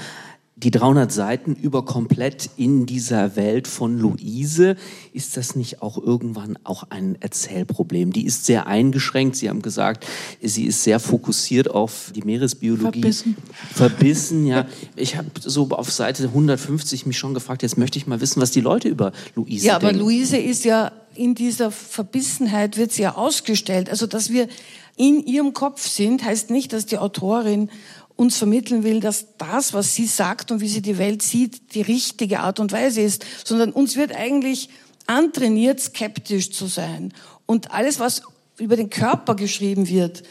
[0.63, 4.77] die 300 Seiten über komplett in dieser Welt von Luise.
[5.13, 8.13] Ist das nicht auch irgendwann auch ein Erzählproblem?
[8.13, 9.37] Die ist sehr eingeschränkt.
[9.37, 10.07] Sie haben gesagt,
[10.41, 13.01] sie ist sehr fokussiert auf die Meeresbiologie.
[13.01, 13.37] Verbissen.
[13.75, 14.67] Verbissen, ja.
[14.97, 18.51] Ich habe so auf Seite 150 mich schon gefragt, jetzt möchte ich mal wissen, was
[18.51, 19.97] die Leute über Luise ja, denken.
[19.97, 23.91] Ja, aber Luise ist ja in dieser Verbissenheit wird sie ja ausgestellt.
[23.91, 24.49] Also, dass wir
[24.97, 27.71] in ihrem Kopf sind, heißt nicht, dass die Autorin
[28.17, 31.83] uns vermitteln will, dass das, was sie sagt und wie sie die Welt sieht, die
[31.83, 34.69] richtige Art und Weise ist, sondern uns wird eigentlich
[35.07, 37.13] antrainiert, skeptisch zu sein.
[37.47, 38.23] Und alles, was
[38.59, 40.23] über den Körper geschrieben wird,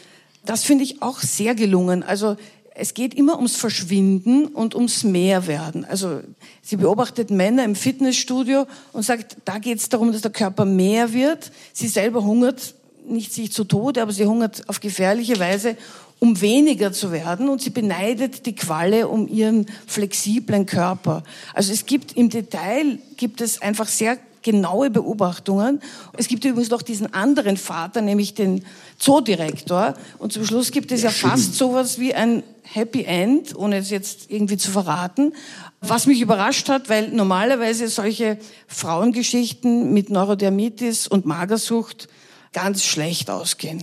[0.44, 2.02] das finde ich auch sehr gelungen.
[2.02, 2.36] Also
[2.74, 5.84] es geht immer ums Verschwinden und ums Mehrwerden.
[5.84, 6.20] Also
[6.62, 11.12] sie beobachtet Männer im Fitnessstudio und sagt, da geht es darum, dass der Körper mehr
[11.12, 11.52] wird.
[11.72, 12.74] Sie selber hungert
[13.06, 15.76] nicht sich zu Tode, aber sie hungert auf gefährliche Weise,
[16.22, 21.24] um weniger zu werden und sie beneidet die Qualle um ihren flexiblen Körper.
[21.52, 25.82] Also es gibt im Detail, gibt es einfach sehr genaue Beobachtungen.
[26.16, 28.64] Es gibt übrigens noch diesen anderen Vater, nämlich den
[28.98, 29.94] Zoodirektor.
[30.18, 33.90] Und zum Schluss gibt es ja, ja fast sowas wie ein Happy End, ohne es
[33.90, 35.32] jetzt irgendwie zu verraten.
[35.80, 42.06] Was mich überrascht hat, weil normalerweise solche Frauengeschichten mit Neurodermitis und Magersucht
[42.52, 43.80] ganz schlecht ausgehen.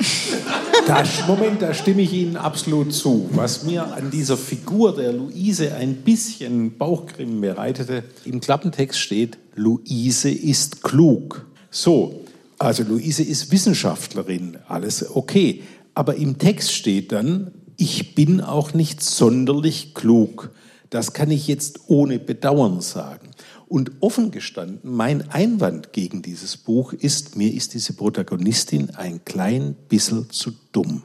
[0.87, 3.29] Da, Moment, da stimme ich Ihnen absolut zu.
[3.33, 10.31] Was mir an dieser Figur der Luise ein bisschen Bauchgrimmen bereitete, im Klappentext steht, Luise
[10.31, 11.45] ist klug.
[11.69, 12.21] So,
[12.57, 15.63] also Luise ist Wissenschaftlerin, alles okay.
[15.93, 20.51] Aber im Text steht dann, ich bin auch nicht sonderlich klug.
[20.89, 23.28] Das kann ich jetzt ohne Bedauern sagen.
[23.69, 29.75] Und offen gestanden, mein Einwand gegen dieses Buch ist, mir ist diese Protagonistin ein klein
[29.87, 31.03] bisschen zu dumm.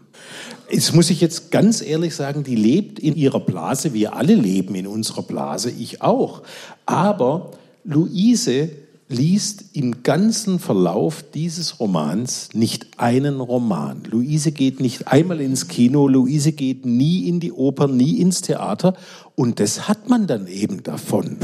[0.70, 4.74] Jetzt muss ich jetzt ganz ehrlich sagen, die lebt in ihrer Blase, wir alle leben
[4.74, 6.42] in unserer Blase, ich auch.
[6.86, 7.50] Aber
[7.84, 8.70] Luise
[9.08, 14.02] liest im ganzen Verlauf dieses Romans nicht einen Roman.
[14.10, 18.94] Luise geht nicht einmal ins Kino, Luise geht nie in die Oper, nie ins Theater
[19.36, 21.36] und das hat man dann eben davon.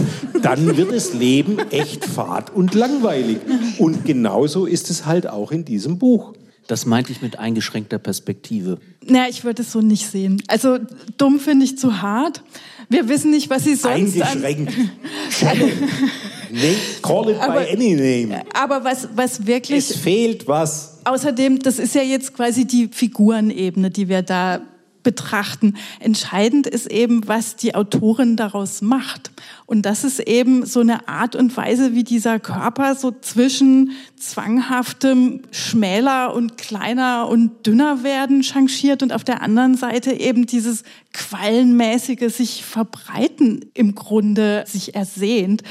[0.43, 3.39] Dann wird das Leben echt fad und langweilig.
[3.79, 6.33] Und genauso ist es halt auch in diesem Buch.
[6.71, 8.79] Das meinte ich mit eingeschränkter Perspektive.
[9.05, 10.41] Naja, ich würde es so nicht sehen.
[10.47, 10.79] Also
[11.17, 12.45] dumm finde ich zu hart.
[12.89, 14.73] Wir wissen nicht, was sie sonst Eingeschränkt.
[17.03, 18.45] call it aber, by any name.
[18.55, 19.91] Aber was, was wirklich...
[19.91, 21.01] Es fehlt was.
[21.03, 24.61] Außerdem, das ist ja jetzt quasi die Figurenebene, die wir da
[25.03, 25.75] betrachten.
[25.99, 29.33] Entscheidend ist eben, was die Autorin daraus macht.
[29.71, 35.43] Und das ist eben so eine Art und Weise, wie dieser Körper so zwischen zwanghaftem
[35.53, 42.33] schmäler und kleiner und dünner werden changiert und auf der anderen Seite eben dieses quallenmäßige
[42.33, 45.63] sich verbreiten im Grunde sich ersehnt.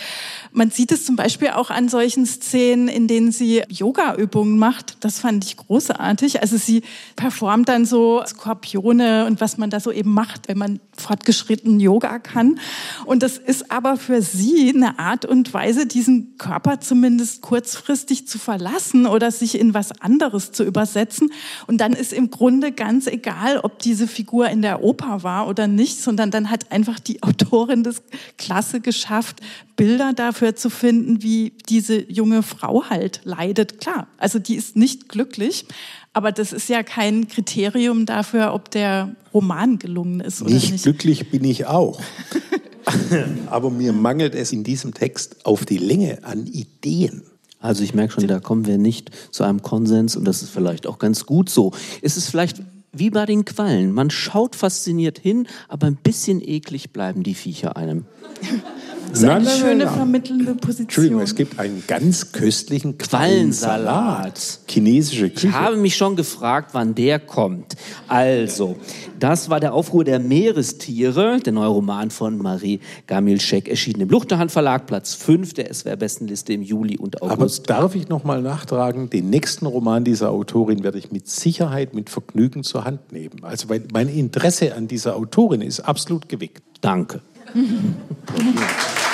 [0.51, 4.97] Man sieht es zum Beispiel auch an solchen Szenen, in denen sie Yoga-Übungen macht.
[5.01, 6.41] Das fand ich großartig.
[6.41, 6.83] Also sie
[7.15, 12.19] performt dann so Skorpione und was man da so eben macht, wenn man fortgeschritten Yoga
[12.19, 12.59] kann.
[13.05, 18.37] Und das ist aber für sie eine Art und Weise, diesen Körper zumindest kurzfristig zu
[18.39, 21.31] verlassen oder sich in was anderes zu übersetzen.
[21.67, 25.67] Und dann ist im Grunde ganz egal, ob diese Figur in der Oper war oder
[25.67, 28.01] nicht, sondern dann hat einfach die Autorin das
[28.37, 29.41] klasse geschafft,
[29.75, 33.79] Bilder dafür zu finden, wie diese junge Frau halt leidet.
[33.79, 35.65] Klar, also die ist nicht glücklich,
[36.11, 40.71] aber das ist ja kein Kriterium dafür, ob der Roman gelungen ist oder nicht.
[40.71, 42.01] Nicht glücklich bin ich auch.
[43.47, 47.23] aber mir mangelt es in diesem Text auf die Länge an Ideen.
[47.59, 50.87] Also ich merke schon, da kommen wir nicht zu einem Konsens und das ist vielleicht
[50.87, 51.73] auch ganz gut so.
[52.01, 52.61] Ist es vielleicht
[52.91, 53.91] wie bei den Quallen.
[53.91, 58.05] Man schaut fasziniert hin, aber ein bisschen eklig bleiben die Viecher einem.
[59.09, 60.83] Das ist eine nein, schöne nein, vermittelnde Position.
[60.83, 64.59] Entschuldigung, es gibt einen ganz köstlichen Quallensalat.
[64.67, 65.47] Chinesische Küche.
[65.47, 67.75] Ich habe mich schon gefragt, wann der kommt.
[68.07, 68.75] Also,
[69.19, 74.51] das war der Aufruhr der Meerestiere, der neue Roman von Marie Gamilschek, erschienen im Luchterhand
[74.51, 77.69] Verlag, Platz 5 der SWR-Bestenliste im Juli und August.
[77.69, 81.93] Aber darf ich noch mal nachtragen, den nächsten Roman dieser Autorin werde ich mit Sicherheit,
[81.93, 83.43] mit Vergnügen zur Hand nehmen.
[83.43, 86.61] Also mein Interesse an dieser Autorin ist absolut geweckt.
[86.81, 87.21] Danke.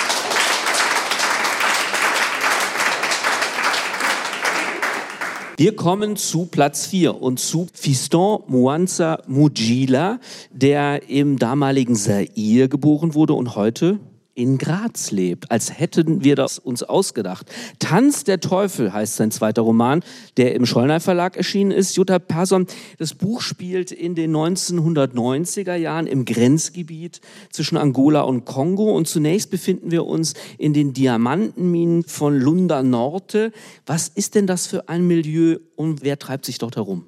[5.58, 10.20] Wir kommen zu Platz 4 und zu Fiston Mwanza Mujila,
[10.50, 13.98] der im damaligen Zaire geboren wurde und heute
[14.36, 17.50] in Graz lebt, als hätten wir das uns ausgedacht.
[17.78, 20.04] Tanz der Teufel heißt sein zweiter Roman,
[20.36, 21.96] der im Schollner Verlag erschienen ist.
[21.96, 22.66] Jutta Persson,
[22.98, 27.20] das Buch spielt in den 1990er Jahren im Grenzgebiet
[27.50, 33.52] zwischen Angola und Kongo und zunächst befinden wir uns in den Diamantenminen von Lunda Norte.
[33.86, 37.06] Was ist denn das für ein Milieu und wer treibt sich dort herum?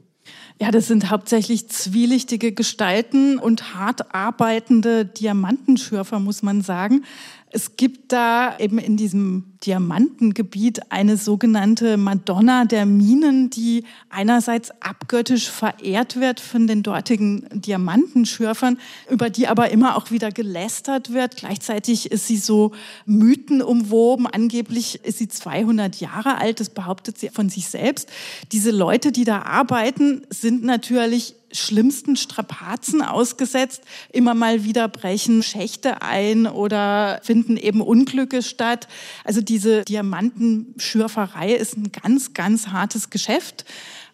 [0.61, 7.05] Ja, das sind hauptsächlich zwielichtige Gestalten und hart arbeitende Diamantenschürfer, muss man sagen.
[7.51, 15.51] Es gibt da eben in diesem Diamantengebiet eine sogenannte Madonna der Minen, die einerseits abgöttisch
[15.51, 18.79] verehrt wird von den dortigen Diamantenschürfern,
[19.11, 21.37] über die aber immer auch wieder gelästert wird.
[21.37, 22.73] Gleichzeitig ist sie so
[23.07, 24.27] mythenumwoben.
[24.27, 28.11] Angeblich ist sie 200 Jahre alt, das behauptet sie von sich selbst.
[28.53, 33.83] Diese Leute, die da arbeiten, sind natürlich schlimmsten Strapazen ausgesetzt.
[34.13, 38.89] Immer mal wieder brechen Schächte ein oder finden eben Unglücke statt.
[39.25, 43.65] Also diese Diamantenschürferei ist ein ganz, ganz hartes Geschäft.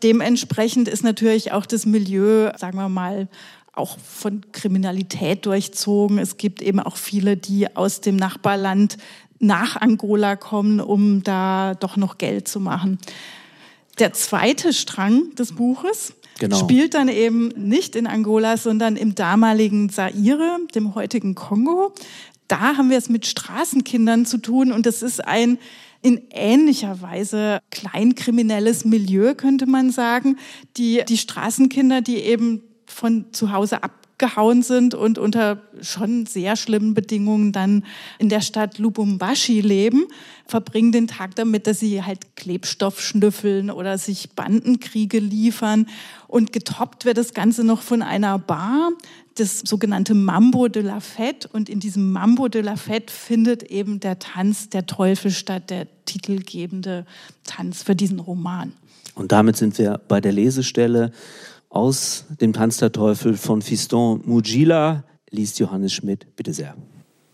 [0.02, 3.28] Dementsprechend ist natürlich auch das Milieu, sagen wir mal,
[3.72, 6.18] auch von Kriminalität durchzogen.
[6.18, 8.98] Es gibt eben auch viele, die aus dem Nachbarland
[9.40, 12.98] nach Angola kommen, um da doch noch Geld zu machen.
[13.98, 16.56] Der zweite Strang des Buches genau.
[16.58, 21.92] spielt dann eben nicht in Angola, sondern im damaligen Zaire, dem heutigen Kongo.
[22.48, 25.58] Da haben wir es mit Straßenkindern zu tun und das ist ein
[26.02, 30.36] in ähnlicher Weise kleinkriminelles Milieu, könnte man sagen.
[30.76, 36.56] Die, die Straßenkinder, die eben von zu Hause ab abgehauen sind und unter schon sehr
[36.56, 37.84] schlimmen Bedingungen dann
[38.18, 40.06] in der Stadt Lubumbashi leben,
[40.46, 45.86] verbringen den Tag damit, dass sie halt Klebstoff schnüffeln oder sich Bandenkriege liefern.
[46.28, 48.90] Und getoppt wird das Ganze noch von einer Bar,
[49.36, 51.46] das sogenannte Mambo de la Fête.
[51.52, 55.88] Und in diesem Mambo de la Fête findet eben der Tanz der Teufel statt, der
[56.04, 57.04] titelgebende
[57.44, 58.72] Tanz für diesen Roman.
[59.14, 61.12] Und damit sind wir bei der Lesestelle
[61.74, 66.36] aus dem Tanz der Teufel von Fiston Mugila liest Johannes Schmidt.
[66.36, 66.76] Bitte sehr.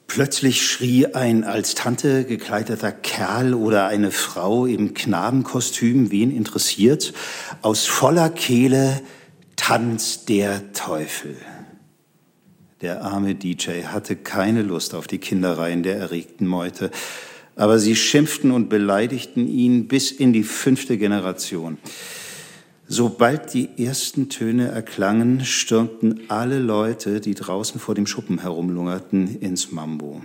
[0.07, 7.13] Plötzlich schrie ein als Tante gekleideter Kerl oder eine Frau im Knabenkostüm, wen interessiert,
[7.63, 9.03] aus voller Kehle
[9.57, 11.37] Tanz der Teufel.
[12.81, 16.91] Der arme DJ hatte keine Lust auf die Kindereien der erregten Meute,
[17.55, 21.77] aber sie schimpften und beleidigten ihn bis in die fünfte Generation.
[22.93, 29.71] Sobald die ersten Töne erklangen, stürmten alle Leute, die draußen vor dem Schuppen herumlungerten, ins
[29.71, 30.23] Mambo.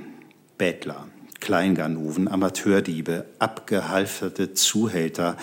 [0.57, 1.05] Bettler,
[1.41, 5.37] Kleinganoven, Amateurdiebe, abgehalfterte Zuhälter,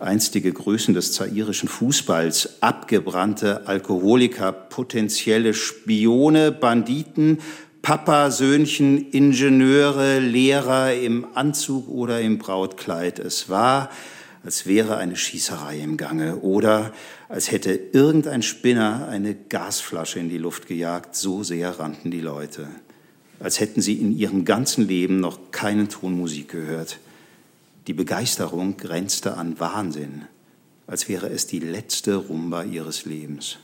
[0.00, 7.38] einstige Größen des zairischen Fußballs, abgebrannte Alkoholiker, potenzielle Spione, Banditen,
[7.80, 13.18] Papa, Söhnchen, Ingenieure, Lehrer im Anzug oder im Brautkleid.
[13.18, 13.88] Es war
[14.46, 16.92] als wäre eine Schießerei im Gange oder
[17.28, 22.68] als hätte irgendein Spinner eine Gasflasche in die Luft gejagt, so sehr rannten die Leute,
[23.40, 27.00] als hätten sie in ihrem ganzen Leben noch keinen Ton Musik gehört.
[27.88, 30.26] Die Begeisterung grenzte an Wahnsinn,
[30.86, 33.58] als wäre es die letzte Rumba ihres Lebens.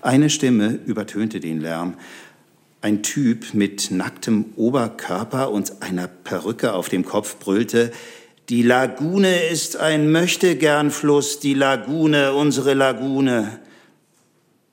[0.00, 1.98] Eine Stimme übertönte den Lärm,
[2.80, 7.92] ein Typ mit nacktem Oberkörper und einer Perücke auf dem Kopf brüllte,
[8.52, 13.58] die Lagune ist ein Möchtegernfluss, die Lagune, unsere Lagune.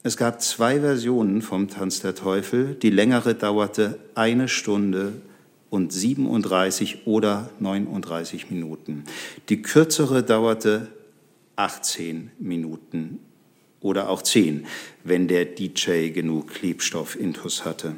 [0.04, 2.76] Es gab zwei Versionen vom Tanz der Teufel.
[2.76, 5.14] Die längere dauerte eine Stunde
[5.70, 9.06] und 37 oder 39 Minuten.
[9.48, 10.90] Die kürzere dauerte
[11.56, 13.20] 18 Minuten
[13.80, 14.66] oder auch 10,
[15.06, 17.96] wenn der DJ genug Klebstoff intus hatte.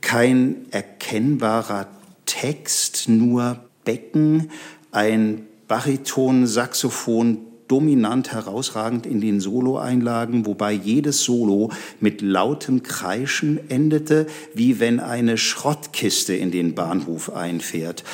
[0.00, 1.86] Kein erkennbarer
[2.26, 4.50] Text, nur Becken,
[4.90, 11.70] ein Bariton-Saxophon dominant herausragend in den Soloeinlagen, wobei jedes Solo
[12.00, 18.04] mit lautem Kreischen endete, wie wenn eine Schrottkiste in den Bahnhof einfährt.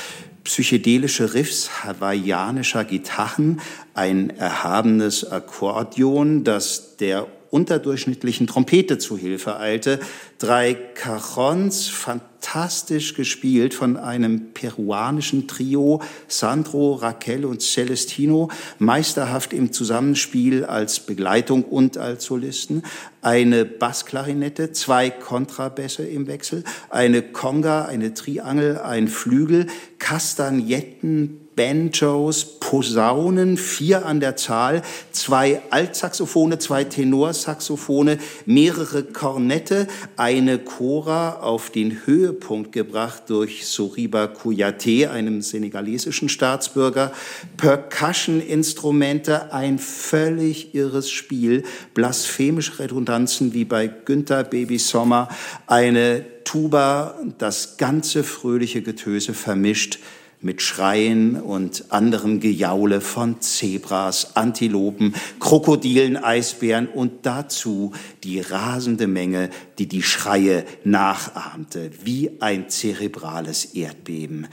[0.44, 3.60] Psychedelische Riffs hawaiianischer Gitarren,
[3.94, 10.00] ein erhabenes Akkordeon, das der unterdurchschnittlichen Trompete zu Hilfe eilte,
[10.38, 20.64] drei Cajons, fantastisch gespielt von einem peruanischen Trio, Sandro, Raquel und Celestino, meisterhaft im Zusammenspiel
[20.64, 22.82] als Begleitung und als Solisten,
[23.22, 29.66] eine Bassklarinette, zwei Kontrabässe im Wechsel, eine Conga, eine Triangel, ein Flügel,
[29.98, 41.40] Kastagnetten, Banjos, Posaunen, vier an der Zahl, zwei Altsaxophone, zwei Tenorsaxophone, mehrere Kornette, eine Chora
[41.40, 47.10] auf den Höhepunkt gebracht durch Soriba Kouyaté, einem senegalesischen Staatsbürger,
[47.56, 55.28] Percussion-Instrumente, ein völlig irres Spiel, blasphemische Redundanzen wie bei Günther Baby Sommer,
[55.66, 59.98] eine Tuba, das ganze fröhliche Getöse vermischt
[60.40, 69.50] mit Schreien und anderem Gejaule von Zebras, Antilopen, Krokodilen, Eisbären und dazu die rasende Menge,
[69.78, 74.46] die die Schreie nachahmte, wie ein zerebrales Erdbeben.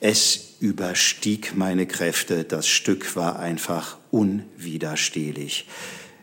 [0.00, 5.66] Es überstieg meine Kräfte, das Stück war einfach unwiderstehlich.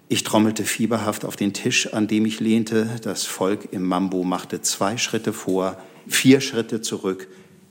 [0.08, 2.88] Ich trommelte fieberhaft auf den Tisch, an dem ich lehnte.
[3.02, 7.28] Das Volk im Mambo machte zwei Schritte vor, vier Schritte zurück,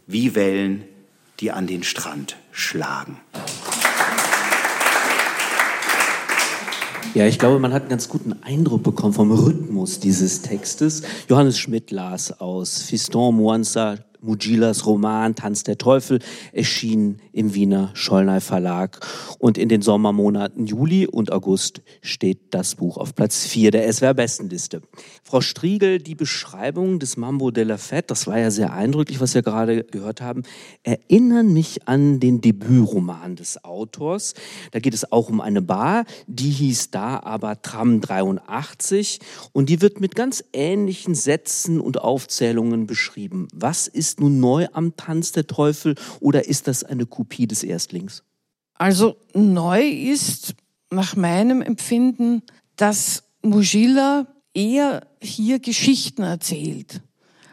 [0.07, 0.85] wie Wellen,
[1.41, 3.21] die an den Strand schlagen.
[7.15, 11.03] Ja, ich glaube, man hat einen ganz guten Eindruck bekommen vom Rhythmus dieses Textes.
[11.29, 16.19] Johannes Schmidt las aus Fiston Mwanza Mujilas Roman Tanz der Teufel
[16.53, 19.07] erschien im Wiener Schollnay Verlag
[19.39, 24.15] und in den Sommermonaten Juli und August steht das Buch auf Platz 4 der SWR
[24.15, 24.81] Bestenliste.
[25.23, 29.35] Frau Striegel, die Beschreibung des Mambo de la Fête, das war ja sehr eindrücklich, was
[29.35, 30.43] wir gerade gehört haben,
[30.83, 34.35] erinnern mich an den Debütroman des Autors.
[34.71, 39.21] Da geht es auch um eine Bar, die hieß da aber Tram 83
[39.53, 43.49] und die wird mit ganz ähnlichen Sätzen und Aufzählungen beschrieben.
[43.53, 47.65] Was ist ist nun neu am Tanz der Teufel oder ist das eine Kopie des
[47.65, 48.23] Erstlings?
[48.75, 50.55] Also neu ist
[50.91, 52.43] nach meinem Empfinden,
[52.77, 57.01] dass Mujila eher hier Geschichten erzählt.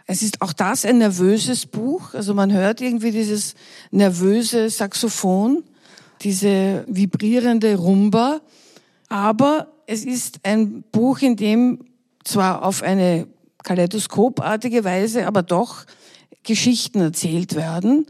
[0.06, 2.14] Es ist auch das ein nervöses Buch.
[2.14, 3.56] Also man hört irgendwie dieses
[3.90, 5.64] nervöse Saxophon,
[6.22, 8.42] diese vibrierende Rumba.
[9.10, 11.86] Aber es ist ein Buch, in dem
[12.24, 13.28] zwar auf eine
[13.64, 15.86] kaleidoskopartige Weise, aber doch
[16.44, 18.08] Geschichten erzählt werden.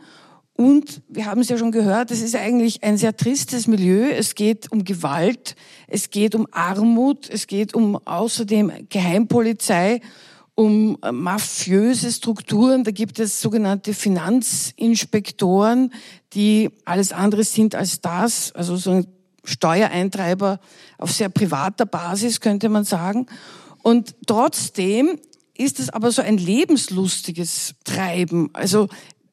[0.56, 4.10] Und wir haben es ja schon gehört, es ist eigentlich ein sehr tristes Milieu.
[4.12, 5.56] Es geht um Gewalt,
[5.88, 10.02] es geht um Armut, es geht um außerdem Geheimpolizei,
[10.54, 12.84] um mafiöse Strukturen.
[12.84, 15.92] Da gibt es sogenannte Finanzinspektoren,
[16.34, 19.08] die alles andere sind als das, also so ein
[19.44, 20.60] Steuereintreiber
[21.00, 23.26] auf sehr privater Basis, könnte man sagen.
[23.82, 25.18] Und trotzdem
[25.62, 28.50] ist es aber so ein lebenslustiges Treiben.
[28.54, 28.88] Also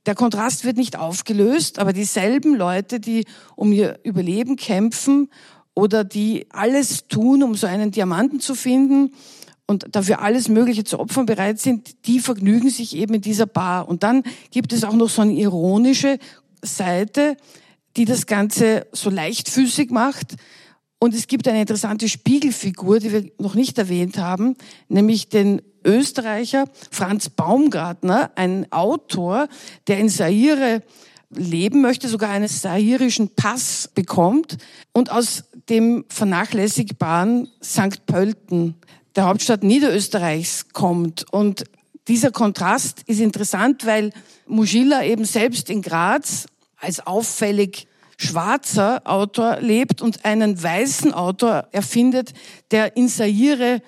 [0.06, 3.24] der Kontrast wird nicht aufgelöst, aber dieselben Leute, die
[3.56, 5.28] um ihr Überleben kämpfen
[5.74, 9.12] oder die alles tun, um so einen Diamanten zu finden
[9.66, 13.86] und dafür alles Mögliche zu opfern bereit sind, die vergnügen sich eben in dieser Bar.
[13.86, 16.18] Und dann gibt es auch noch so eine ironische
[16.62, 17.36] Seite,
[17.96, 20.36] die das Ganze so leichtfüßig macht.
[20.98, 24.56] Und es gibt eine interessante Spiegelfigur, die wir noch nicht erwähnt haben,
[24.88, 29.48] nämlich den Österreicher Franz Baumgartner, ein Autor,
[29.86, 30.82] der in Saire
[31.30, 34.58] leben möchte, sogar einen sairischen Pass bekommt
[34.92, 38.04] und aus dem vernachlässigbaren St.
[38.06, 38.74] Pölten,
[39.16, 41.24] der Hauptstadt Niederösterreichs, kommt.
[41.32, 41.64] Und
[42.06, 44.12] dieser Kontrast ist interessant, weil
[44.46, 52.32] Mugila eben selbst in Graz als auffällig schwarzer Autor lebt und einen weißen Autor erfindet,
[52.72, 53.80] der in Saire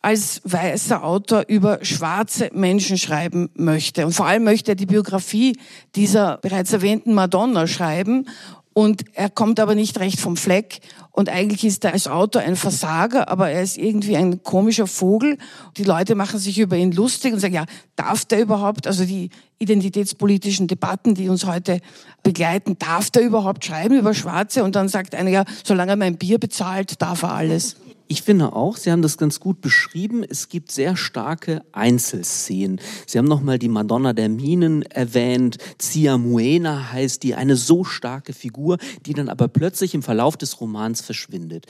[0.00, 4.06] als weißer Autor über schwarze Menschen schreiben möchte.
[4.06, 5.56] Und vor allem möchte er die Biografie
[5.96, 8.26] dieser bereits erwähnten Madonna schreiben.
[8.72, 10.78] Und er kommt aber nicht recht vom Fleck.
[11.10, 15.36] Und eigentlich ist er als Autor ein Versager, aber er ist irgendwie ein komischer Vogel.
[15.76, 17.64] Die Leute machen sich über ihn lustig und sagen, ja,
[17.96, 21.80] darf der überhaupt, also die identitätspolitischen Debatten, die uns heute
[22.22, 24.62] begleiten, darf der überhaupt schreiben über Schwarze?
[24.62, 27.74] Und dann sagt einer, ja, solange er mein Bier bezahlt, darf er alles.
[28.10, 30.24] Ich finde auch, Sie haben das ganz gut beschrieben.
[30.24, 32.80] Es gibt sehr starke Einzelszenen.
[33.06, 35.58] Sie haben nochmal die Madonna der Minen erwähnt.
[35.76, 40.58] Zia Muena heißt die, eine so starke Figur, die dann aber plötzlich im Verlauf des
[40.58, 41.66] Romans verschwindet.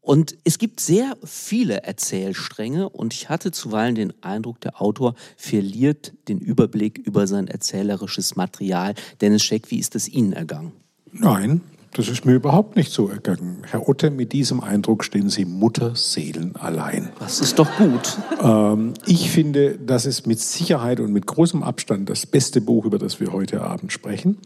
[0.00, 6.14] Und es gibt sehr viele Erzählstränge und ich hatte zuweilen den Eindruck, der Autor verliert
[6.28, 8.94] den Überblick über sein erzählerisches Material.
[9.20, 10.72] Dennis Scheck, wie ist es Ihnen ergangen?
[11.12, 11.60] Nein,
[11.94, 13.58] das ist mir überhaupt nicht so ergangen.
[13.70, 17.10] Herr Otte, mit diesem Eindruck stehen Sie Mutterseelen allein.
[17.20, 18.18] Das ist doch gut.
[18.42, 22.98] Ähm, ich finde, das ist mit Sicherheit und mit großem Abstand das beste Buch, über
[22.98, 24.38] das wir heute Abend sprechen.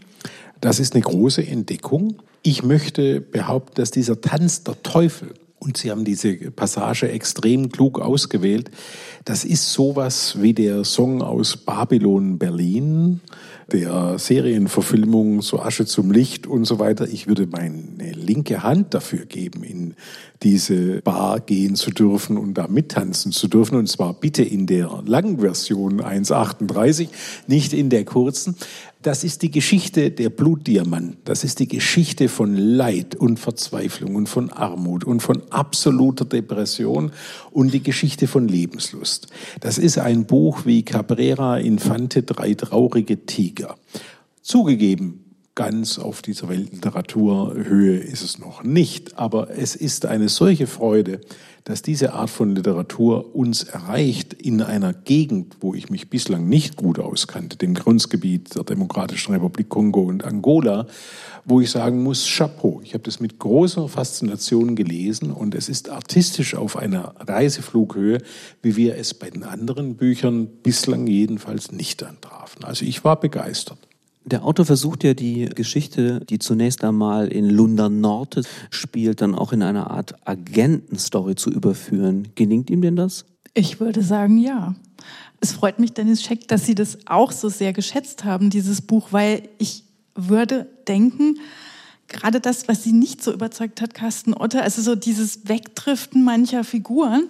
[0.60, 2.16] Das ist eine große Entdeckung.
[2.42, 8.00] Ich möchte behaupten, dass dieser Tanz der Teufel, und Sie haben diese Passage extrem klug
[8.00, 8.70] ausgewählt,
[9.24, 13.20] das ist sowas wie der Song aus Babylon Berlin
[13.72, 17.06] der Serienverfilmung So Asche zum Licht und so weiter.
[17.06, 19.94] Ich würde meine linke Hand dafür geben, in
[20.42, 23.76] diese Bar gehen zu dürfen und da mittanzen zu dürfen.
[23.76, 27.08] Und zwar bitte in der langen Version 1.38,
[27.46, 28.56] nicht in der kurzen.
[29.02, 31.18] Das ist die Geschichte der Blutdiamant.
[31.24, 37.12] Das ist die Geschichte von Leid und Verzweiflung und von Armut und von absoluter Depression
[37.52, 39.28] und die Geschichte von Lebenslust.
[39.60, 43.76] Das ist ein Buch wie Cabrera Infante, drei traurige Tiger.
[44.42, 45.27] Zugegeben,
[45.58, 51.20] ganz auf dieser Weltliteraturhöhe ist es noch nicht, aber es ist eine solche Freude,
[51.64, 56.76] dass diese Art von Literatur uns erreicht in einer Gegend, wo ich mich bislang nicht
[56.76, 60.86] gut auskannte, dem Grenzgebiet der Demokratischen Republik Kongo und Angola,
[61.44, 62.80] wo ich sagen muss, Chapeau.
[62.84, 68.18] Ich habe das mit großer Faszination gelesen und es ist artistisch auf einer Reiseflughöhe,
[68.62, 72.62] wie wir es bei den anderen Büchern bislang jedenfalls nicht antrafen.
[72.62, 73.87] Also ich war begeistert.
[74.30, 79.54] Der Autor versucht ja die Geschichte, die zunächst einmal in Lunda Norte spielt, dann auch
[79.54, 82.28] in einer Art Agentenstory zu überführen.
[82.34, 83.24] Gelingt ihm denn das?
[83.54, 84.74] Ich würde sagen, ja.
[85.40, 89.08] Es freut mich, Dennis Scheck, dass Sie das auch so sehr geschätzt haben, dieses Buch,
[89.12, 91.38] weil ich würde denken,
[92.08, 96.64] gerade das, was Sie nicht so überzeugt hat, Carsten Otter, also so dieses Wegdriften mancher
[96.64, 97.28] Figuren,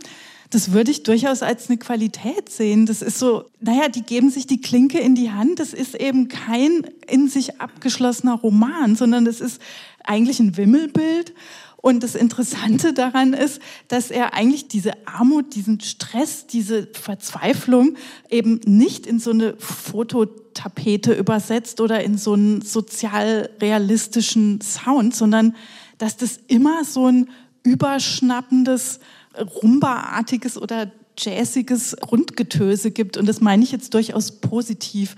[0.50, 2.86] das würde ich durchaus als eine Qualität sehen.
[2.86, 5.60] Das ist so, naja, die geben sich die Klinke in die Hand.
[5.60, 9.60] Das ist eben kein in sich abgeschlossener Roman, sondern das ist
[10.04, 11.34] eigentlich ein Wimmelbild.
[11.80, 17.96] Und das Interessante daran ist, dass er eigentlich diese Armut, diesen Stress, diese Verzweiflung
[18.30, 25.54] eben nicht in so eine Fototapete übersetzt oder in so einen sozial realistischen Sound, sondern
[25.98, 27.28] dass das immer so ein
[27.62, 28.98] überschnappendes,
[29.40, 33.16] Rumba-artiges oder jazziges Grundgetöse gibt.
[33.16, 35.16] Und das meine ich jetzt durchaus positiv.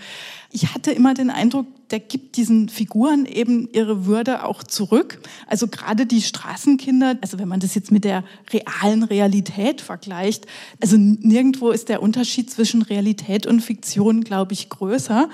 [0.52, 5.20] Ich hatte immer den Eindruck, der gibt diesen Figuren eben ihre Würde auch zurück.
[5.46, 10.46] Also gerade die Straßenkinder, also wenn man das jetzt mit der realen Realität vergleicht,
[10.80, 15.28] also nirgendwo ist der Unterschied zwischen Realität und Fiktion, glaube ich, größer.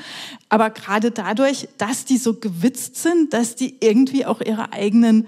[0.48, 5.26] Aber gerade dadurch, dass die so gewitzt sind, dass die irgendwie auch ihre eigenen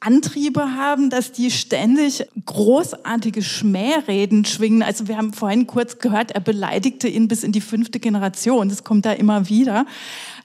[0.00, 4.82] Antriebe haben, dass die ständig großartige Schmähreden schwingen.
[4.82, 8.70] Also wir haben vorhin kurz gehört, er beleidigte ihn bis in die fünfte Generation.
[8.70, 9.84] Das kommt da immer wieder.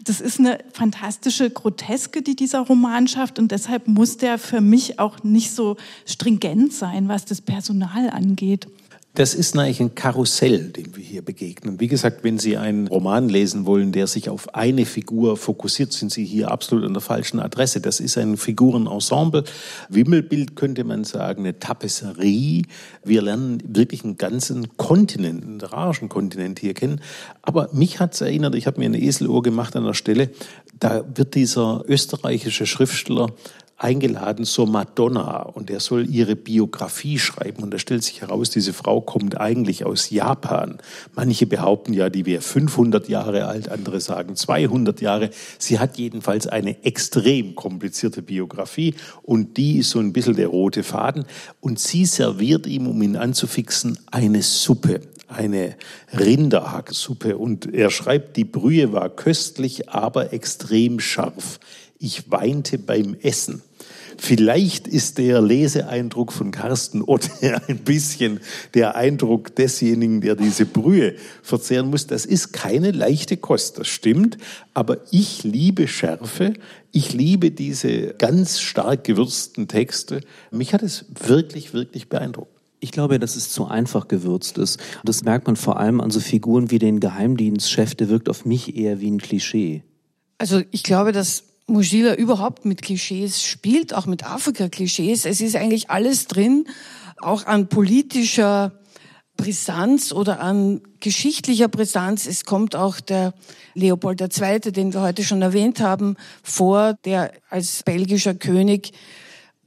[0.03, 4.99] Das ist eine fantastische Groteske, die dieser Roman schafft und deshalb muss der für mich
[4.99, 8.67] auch nicht so stringent sein, was das Personal angeht.
[9.15, 11.79] Das ist eigentlich ein Karussell, dem wir hier begegnen.
[11.79, 16.11] Wie gesagt, wenn Sie einen Roman lesen wollen, der sich auf eine Figur fokussiert, sind
[16.11, 17.79] Sie hier absolut an der falschen Adresse.
[17.79, 19.45] Das ist ein Figurenensemble.
[19.87, 22.63] Wimmelbild könnte man sagen, eine Tapisserie.
[23.05, 26.99] Wir lernen wirklich einen ganzen Kontinent, einen literarischen Kontinent hier kennen.
[27.41, 30.29] Aber mich hat es erinnert, ich habe mir eine Eselohr gemacht an der Stelle,
[30.77, 33.27] da wird dieser österreichische Schriftsteller
[33.77, 37.61] eingeladen zur Madonna und er soll ihre Biografie schreiben.
[37.61, 40.77] Und da stellt sich heraus, diese Frau kommt eigentlich aus Japan.
[41.13, 45.29] Manche behaupten ja, die wäre 500 Jahre alt, andere sagen 200 Jahre.
[45.59, 50.83] Sie hat jedenfalls eine extrem komplizierte Biografie und die ist so ein bisschen der rote
[50.83, 51.25] Faden.
[51.59, 55.75] Und sie serviert ihm, um ihn anzufixen, eine Suppe eine
[56.13, 61.59] Rinderhacksuppe und er schreibt, die Brühe war köstlich, aber extrem scharf
[61.99, 63.61] ich weinte beim Essen.
[64.17, 67.29] Vielleicht ist der Leseeindruck von Carsten Ott
[67.67, 68.39] ein bisschen
[68.73, 72.07] der Eindruck desjenigen, der diese Brühe verzehren muss.
[72.07, 74.37] Das ist keine leichte Kost, das stimmt.
[74.73, 76.53] Aber ich liebe Schärfe.
[76.91, 80.21] Ich liebe diese ganz stark gewürzten Texte.
[80.51, 82.51] Mich hat es wirklich, wirklich beeindruckt.
[82.79, 84.79] Ich glaube, dass es zu einfach gewürzt ist.
[85.03, 87.95] Das merkt man vor allem an so Figuren wie den Geheimdienstchef.
[87.95, 89.83] Der wirkt auf mich eher wie ein Klischee.
[90.37, 95.25] Also ich glaube, dass Mujila überhaupt mit Klischees spielt, auch mit Afrika-Klischees.
[95.25, 96.67] Es ist eigentlich alles drin,
[97.21, 98.71] auch an politischer
[99.35, 102.27] Brisanz oder an geschichtlicher Brisanz.
[102.27, 103.33] Es kommt auch der
[103.73, 108.93] Leopold II., den wir heute schon erwähnt haben, vor, der als belgischer König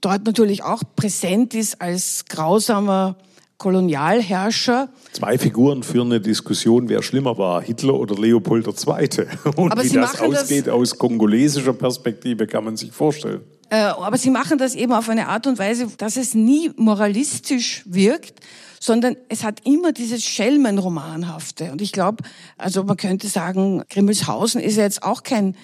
[0.00, 3.16] dort natürlich auch präsent ist als grausamer
[3.58, 4.88] Kolonialherrscher.
[5.12, 9.26] Zwei Figuren führen eine Diskussion, wer schlimmer war, Hitler oder Leopold II.
[9.56, 13.40] Und aber wie das ausgeht das, aus kongolesischer Perspektive, kann man sich vorstellen.
[13.70, 17.82] Äh, aber sie machen das eben auf eine Art und Weise, dass es nie moralistisch
[17.84, 18.40] wirkt,
[18.80, 21.72] sondern es hat immer dieses Schelmenromanhafte.
[21.72, 22.22] Und ich glaube,
[22.56, 25.56] also man könnte sagen, Grimmelshausen ist ja jetzt auch kein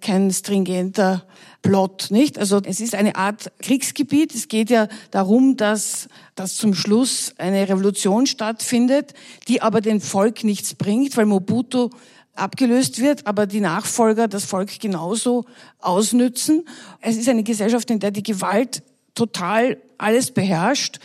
[0.00, 1.24] kein stringenter
[1.62, 2.38] Plot, nicht?
[2.38, 4.34] Also es ist eine Art Kriegsgebiet.
[4.34, 9.14] Es geht ja darum, dass, dass zum Schluss eine Revolution stattfindet,
[9.48, 11.90] die aber dem Volk nichts bringt, weil Mobutu
[12.34, 15.44] abgelöst wird, aber die Nachfolger das Volk genauso
[15.78, 16.64] ausnützen.
[17.00, 18.82] Es ist eine Gesellschaft, in der die Gewalt
[19.14, 20.98] total alles beherrscht.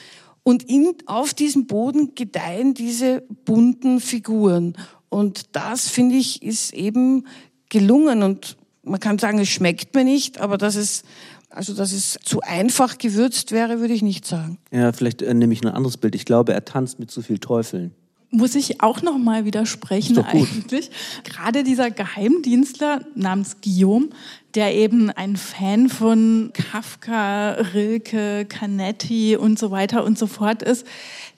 [0.43, 4.77] Und in, auf diesem Boden gedeihen diese bunten Figuren.
[5.09, 7.25] Und das, finde ich, ist eben
[7.69, 8.21] gelungen.
[8.21, 11.03] Und man kann sagen, es schmeckt mir nicht, aber dass es
[11.49, 14.57] also, dass es zu einfach gewürzt wäre, würde ich nicht sagen.
[14.71, 16.13] Ja, vielleicht äh, nehme ich ein anderes Bild.
[16.13, 17.93] Ich glaube, er tanzt mit zu viel Teufeln.
[18.29, 20.91] muss ich auch noch mal widersprechen eigentlich.
[21.23, 24.09] Gerade dieser Geheimdienstler namens Guillaume,
[24.55, 30.85] der eben ein Fan von Kafka, Rilke, Canetti und so weiter und so fort ist,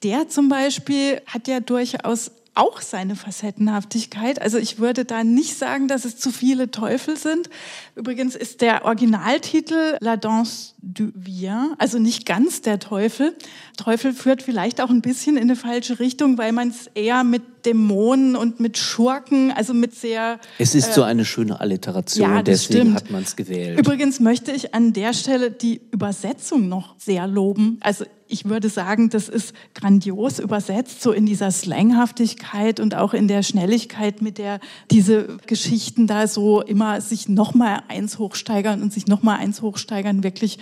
[0.04, 4.42] der zum Beispiel hat ja durchaus auch seine Facettenhaftigkeit.
[4.42, 7.50] Also ich würde da nicht sagen, dass es zu viele Teufel sind.
[7.96, 13.36] Übrigens ist der Originaltitel La Danse du Vien, also nicht ganz der Teufel.
[13.76, 17.66] Teufel führt vielleicht auch ein bisschen in eine falsche Richtung, weil man es eher mit
[17.66, 20.40] Dämonen und mit Schurken, also mit sehr...
[20.58, 22.96] Es ist äh, so eine schöne Alliteration, ja, deswegen stimmt.
[22.96, 23.78] hat man es gewählt.
[23.80, 27.78] Übrigens möchte ich an der Stelle die Übersetzung noch sehr loben.
[27.82, 33.28] Also ich würde sagen, das ist grandios übersetzt, so in dieser Slanghaftigkeit und auch in
[33.28, 34.60] der Schnelligkeit, mit der
[34.92, 40.24] diese Geschichten da so immer sich nochmal eins hochsteigern und sich nochmal eins hochsteigern.
[40.24, 40.60] Wirklich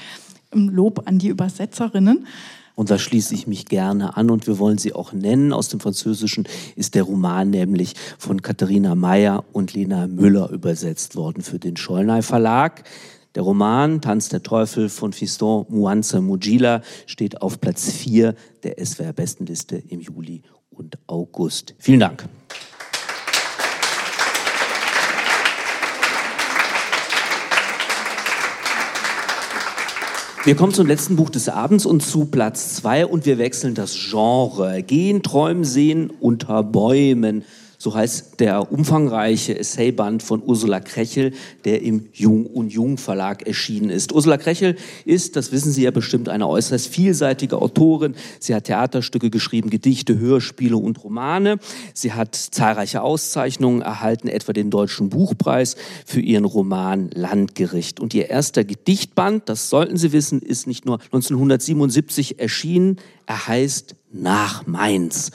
[0.51, 2.27] im Lob an die Übersetzerinnen.
[2.75, 5.53] Und da schließe ich mich gerne an und wir wollen sie auch nennen.
[5.53, 6.45] Aus dem Französischen
[6.75, 12.21] ist der Roman nämlich von Katharina Meyer und Lena Müller übersetzt worden für den Schollnay
[12.21, 12.83] Verlag.
[13.35, 18.33] Der Roman Tanz der Teufel von Fiston Muanza Mujila steht auf Platz 4
[18.63, 21.75] der SWR-Bestenliste im Juli und August.
[21.77, 22.29] Vielen Dank.
[30.45, 33.97] Wir kommen zum letzten Buch des Abends und zu Platz 2 und wir wechseln das
[34.11, 34.81] Genre.
[34.81, 37.43] Gehen, träumen, sehen unter Bäumen
[37.85, 41.33] so heißt der umfangreiche Essayband von Ursula Krechel,
[41.65, 44.11] der im Jung und Jung Verlag erschienen ist.
[44.11, 44.75] Ursula Krechel
[45.05, 48.15] ist, das wissen Sie ja bestimmt, eine äußerst vielseitige Autorin.
[48.39, 51.59] Sie hat Theaterstücke geschrieben, Gedichte, Hörspiele und Romane.
[51.93, 55.75] Sie hat zahlreiche Auszeichnungen erhalten, etwa den Deutschen Buchpreis
[56.07, 57.99] für ihren Roman Landgericht.
[57.99, 63.95] Und ihr erster Gedichtband, das sollten Sie wissen, ist nicht nur 1977 erschienen, er heißt
[64.11, 65.31] Nach Mainz.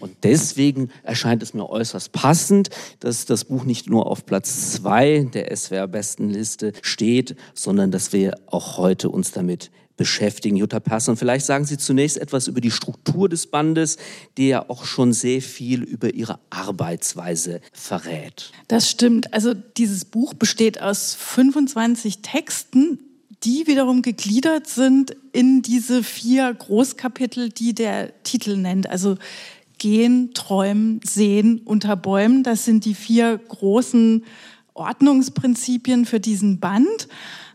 [0.00, 2.70] Und deswegen erscheint es mir äußerst passend,
[3.00, 8.76] dass das Buch nicht nur auf Platz zwei der SWR-Bestenliste steht, sondern dass wir auch
[8.76, 10.56] heute uns damit beschäftigen.
[10.56, 13.96] Jutta Persson, vielleicht sagen Sie zunächst etwas über die Struktur des Bandes,
[14.36, 18.52] die ja auch schon sehr viel über Ihre Arbeitsweise verrät.
[18.68, 19.32] Das stimmt.
[19.32, 22.98] Also dieses Buch besteht aus 25 Texten,
[23.44, 28.88] die wiederum gegliedert sind in diese vier Großkapitel, die der Titel nennt.
[28.88, 29.16] Also
[29.84, 32.42] Gehen, Träumen, Sehen unter Bäumen.
[32.42, 34.24] Das sind die vier großen
[34.72, 37.06] Ordnungsprinzipien für diesen Band.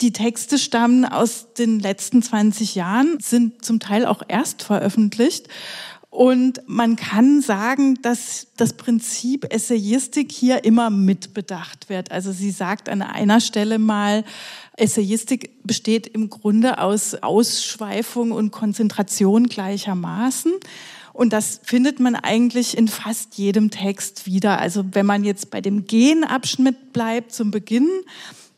[0.01, 5.47] Die Texte stammen aus den letzten 20 Jahren, sind zum Teil auch erst veröffentlicht.
[6.11, 12.11] Und man kann sagen, dass das Prinzip Essayistik hier immer mitbedacht wird.
[12.11, 14.23] Also sie sagt an einer Stelle mal,
[14.77, 20.53] Essayistik besteht im Grunde aus Ausschweifung und Konzentration gleichermaßen.
[21.19, 24.57] Und das findet man eigentlich in fast jedem Text wieder.
[24.57, 27.89] Also wenn man jetzt bei dem Genabschnitt bleibt zum Beginn,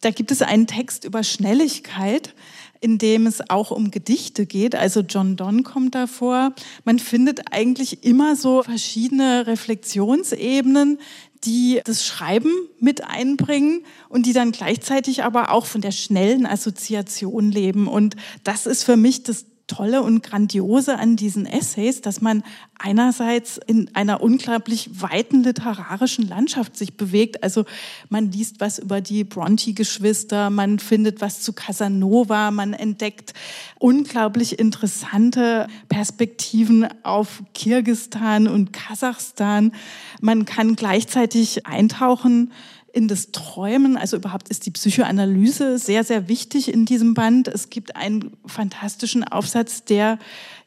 [0.01, 2.35] da gibt es einen Text über Schnelligkeit,
[2.79, 4.75] in dem es auch um Gedichte geht.
[4.75, 6.53] Also John Donne kommt davor.
[6.85, 10.99] Man findet eigentlich immer so verschiedene Reflexionsebenen,
[11.43, 17.51] die das Schreiben mit einbringen und die dann gleichzeitig aber auch von der schnellen Assoziation
[17.51, 17.87] leben.
[17.87, 22.43] Und das ist für mich das Tolle und Grandiose an diesen Essays, dass man
[22.77, 27.41] einerseits in einer unglaublich weiten literarischen Landschaft sich bewegt.
[27.41, 27.63] Also
[28.09, 33.33] man liest was über die Bronte-Geschwister, man findet was zu Casanova, man entdeckt
[33.79, 39.71] unglaublich interessante Perspektiven auf Kirgistan und Kasachstan.
[40.19, 42.51] Man kann gleichzeitig eintauchen
[42.93, 47.47] in das Träumen, also überhaupt ist die Psychoanalyse sehr, sehr wichtig in diesem Band.
[47.47, 50.19] Es gibt einen fantastischen Aufsatz, der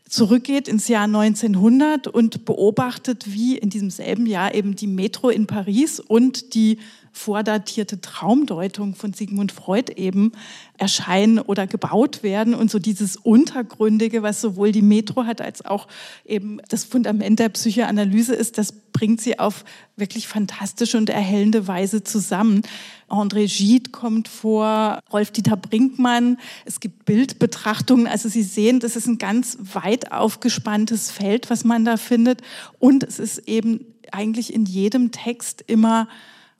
[0.08, 5.46] zurückgeht ins Jahr 1900 und beobachtet, wie in diesem selben Jahr eben die Metro in
[5.46, 6.78] Paris und die
[7.14, 10.32] vordatierte Traumdeutung von Sigmund Freud eben
[10.76, 15.86] erscheinen oder gebaut werden und so dieses Untergründige, was sowohl die Metro hat als auch
[16.26, 19.64] eben das Fundament der Psychoanalyse ist, das bringt sie auf
[19.96, 22.62] wirklich fantastische und erhellende Weise zusammen.
[23.08, 29.18] André Gide kommt vor, Rolf-Dieter Brinkmann, es gibt Bildbetrachtungen, also Sie sehen, das ist ein
[29.18, 32.42] ganz weit aufgespanntes Feld, was man da findet.
[32.80, 36.08] Und es ist eben eigentlich in jedem Text immer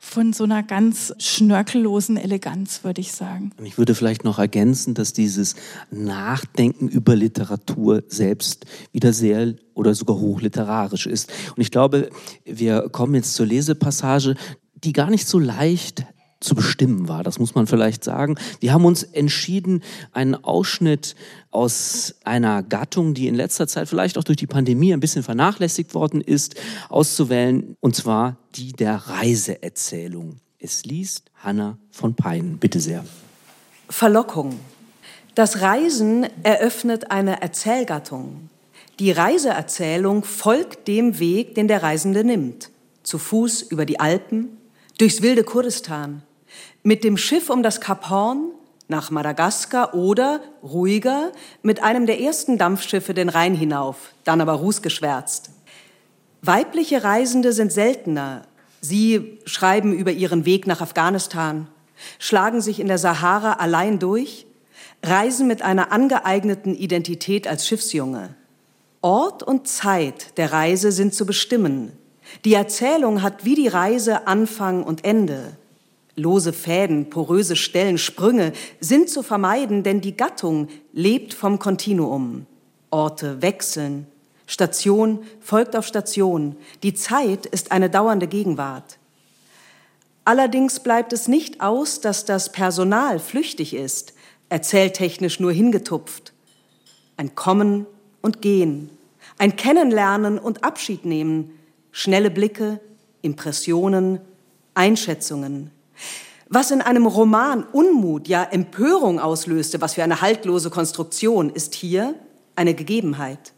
[0.04, 3.50] von so einer ganz schnörkellosen Eleganz, würde ich sagen.
[3.56, 5.56] Und ich würde vielleicht noch ergänzen, dass dieses
[5.90, 11.32] Nachdenken über Literatur selbst wieder sehr oder sogar hochliterarisch ist.
[11.56, 12.10] Und ich glaube,
[12.44, 14.36] wir kommen jetzt zur Lesepassage,
[14.74, 16.06] die gar nicht so leicht
[16.44, 17.22] zu bestimmen war.
[17.22, 18.36] Das muss man vielleicht sagen.
[18.60, 19.82] Wir haben uns entschieden,
[20.12, 21.16] einen Ausschnitt
[21.50, 25.94] aus einer Gattung, die in letzter Zeit vielleicht auch durch die Pandemie ein bisschen vernachlässigt
[25.94, 26.54] worden ist,
[26.88, 30.36] auszuwählen, und zwar die der Reiseerzählung.
[30.58, 32.58] Es liest Hanna von Pein.
[32.58, 33.04] Bitte sehr.
[33.88, 34.58] Verlockung.
[35.34, 38.48] Das Reisen eröffnet eine Erzählgattung.
[39.00, 42.70] Die Reiseerzählung folgt dem Weg, den der Reisende nimmt.
[43.02, 44.56] Zu Fuß über die Alpen,
[44.98, 46.22] durchs wilde Kurdistan,
[46.84, 48.50] mit dem Schiff um das Kap Horn
[48.86, 51.32] nach Madagaskar oder, ruhiger,
[51.62, 55.50] mit einem der ersten Dampfschiffe den Rhein hinauf, dann aber rußgeschwärzt.
[56.42, 58.42] Weibliche Reisende sind seltener.
[58.82, 61.68] Sie schreiben über ihren Weg nach Afghanistan,
[62.18, 64.46] schlagen sich in der Sahara allein durch,
[65.02, 68.34] reisen mit einer angeeigneten Identität als Schiffsjunge.
[69.00, 71.92] Ort und Zeit der Reise sind zu bestimmen.
[72.44, 75.56] Die Erzählung hat wie die Reise Anfang und Ende.
[76.16, 82.46] Lose Fäden, poröse Stellen, Sprünge sind zu vermeiden, denn die Gattung lebt vom Kontinuum.
[82.90, 84.06] Orte wechseln,
[84.46, 88.98] Station folgt auf Station, die Zeit ist eine dauernde Gegenwart.
[90.24, 94.14] Allerdings bleibt es nicht aus, dass das Personal flüchtig ist,
[94.48, 96.32] erzähltechnisch nur hingetupft.
[97.16, 97.86] Ein Kommen
[98.22, 98.90] und Gehen,
[99.38, 101.58] ein Kennenlernen und Abschied nehmen,
[101.90, 102.80] schnelle Blicke,
[103.22, 104.20] Impressionen,
[104.74, 105.70] Einschätzungen,
[106.48, 112.14] was in einem Roman Unmut, ja Empörung auslöste, was für eine haltlose Konstruktion, ist hier
[112.56, 113.52] eine Gegebenheit.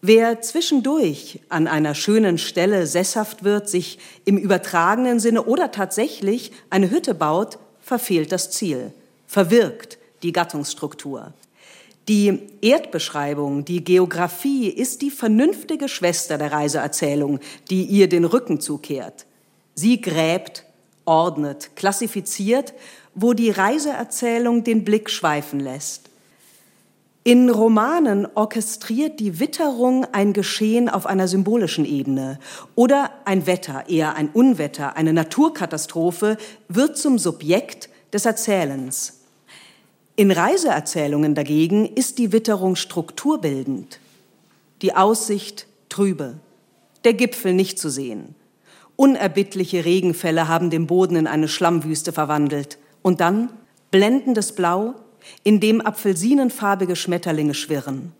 [0.00, 6.90] Wer zwischendurch an einer schönen Stelle sesshaft wird, sich im übertragenen Sinne oder tatsächlich eine
[6.90, 8.92] Hütte baut, verfehlt das Ziel,
[9.26, 11.32] verwirkt die Gattungsstruktur.
[12.08, 19.24] Die Erdbeschreibung, die Geografie ist die vernünftige Schwester der Reiseerzählung, die ihr den Rücken zukehrt.
[19.74, 20.66] Sie gräbt
[21.04, 22.74] ordnet, klassifiziert,
[23.14, 26.10] wo die Reiseerzählung den Blick schweifen lässt.
[27.26, 32.38] In Romanen orchestriert die Witterung ein Geschehen auf einer symbolischen Ebene
[32.74, 36.36] oder ein Wetter, eher ein Unwetter, eine Naturkatastrophe
[36.68, 39.20] wird zum Subjekt des Erzählens.
[40.16, 44.00] In Reiseerzählungen dagegen ist die Witterung strukturbildend.
[44.82, 46.34] Die Aussicht trübe,
[47.04, 48.34] der Gipfel nicht zu sehen,
[48.96, 52.78] Unerbittliche Regenfälle haben den Boden in eine Schlammwüste verwandelt.
[53.02, 53.50] Und dann
[53.90, 54.94] blendendes Blau,
[55.42, 58.12] in dem apfelsinenfarbige Schmetterlinge schwirren.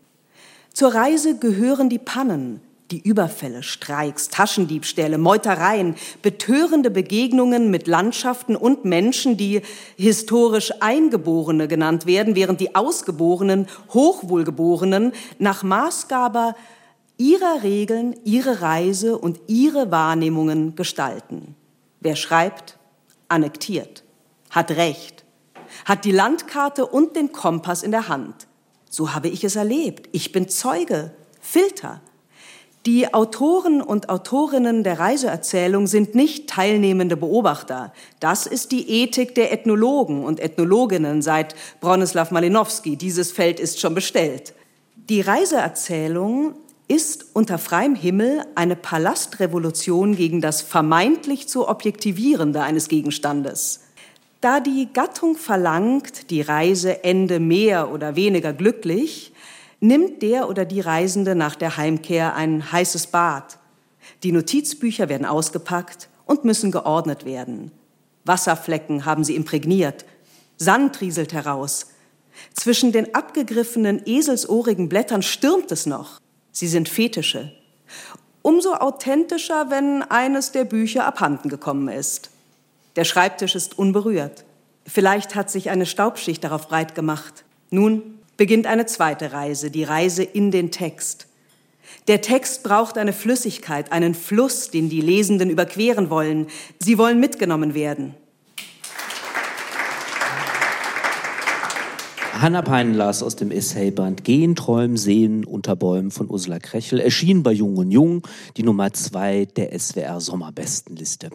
[0.72, 2.61] Zur Reise gehören die Pannen,
[2.91, 9.62] die Überfälle, Streiks, Taschendiebstähle, Meutereien, betörende Begegnungen mit Landschaften und Menschen, die
[9.97, 16.55] historisch Eingeborene genannt werden, während die Ausgeborenen, Hochwohlgeborenen nach Maßgabe
[17.17, 21.55] ihrer Regeln ihre Reise und ihre Wahrnehmungen gestalten.
[22.01, 22.79] Wer schreibt,
[23.29, 24.05] annektiert,
[24.51, 25.25] hat Recht,
[25.85, 28.47] hat die Landkarte und den Kompass in der Hand.
[28.91, 30.09] So habe ich es erlebt.
[30.12, 32.01] Ich bin Zeuge, Filter.
[32.87, 37.95] Die Autoren und Autorinnen der Reiseerzählung sind nicht teilnehmende Beobachter.
[38.21, 42.97] Das ist die Ethik der Ethnologen und Ethnologinnen seit Bronislaw Malinowski.
[42.97, 44.53] Dieses Feld ist schon bestellt.
[45.09, 46.57] Die Reiseerzählung
[46.89, 53.80] ist unter freiem Himmel eine Palastrevolution gegen das vermeintlich zu objektivierende eines Gegenstandes.
[54.41, 59.32] Da die Gattung verlangt, die Reise ende mehr oder weniger glücklich,
[59.80, 63.59] nimmt der oder die Reisende nach der Heimkehr ein heißes Bad.
[64.22, 67.70] Die Notizbücher werden ausgepackt und müssen geordnet werden.
[68.24, 70.05] Wasserflecken haben sie imprägniert,
[70.57, 71.87] Sand rieselt heraus.
[72.55, 76.20] Zwischen den abgegriffenen eselsohrigen Blättern stürmt es noch.
[76.55, 77.51] Sie sind Fetische.
[78.43, 82.31] Umso authentischer, wenn eines der Bücher abhanden gekommen ist.
[82.95, 84.45] Der Schreibtisch ist unberührt.
[84.87, 87.45] Vielleicht hat sich eine Staubschicht darauf breit gemacht.
[87.71, 91.27] Nun beginnt eine zweite Reise, die Reise in den Text.
[92.07, 96.47] Der Text braucht eine Flüssigkeit, einen Fluss, den die Lesenden überqueren wollen.
[96.79, 98.15] Sie wollen mitgenommen werden.
[102.41, 107.45] Hanna Peinen las aus dem Essayband Gehen, Träumen, Sehen unter Bäumen von Ursula Krechel, erschien
[107.45, 108.26] bei Jung und Jung,
[108.57, 111.30] die Nummer zwei der SWR Sommerbestenliste.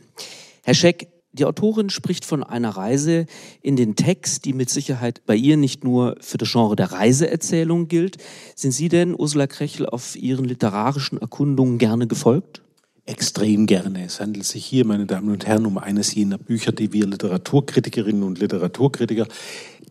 [0.61, 3.27] Herr Scheck, die Autorin spricht von einer Reise
[3.61, 7.87] in den Text, die mit Sicherheit bei ihr nicht nur für das Genre der Reiseerzählung
[7.87, 8.17] gilt.
[8.55, 12.61] Sind Sie denn, Ursula Krechel, auf Ihren literarischen Erkundungen gerne gefolgt?
[13.09, 14.05] Extrem gerne.
[14.05, 18.21] Es handelt sich hier, meine Damen und Herren, um eines jener Bücher, die wir Literaturkritikerinnen
[18.21, 19.25] und Literaturkritiker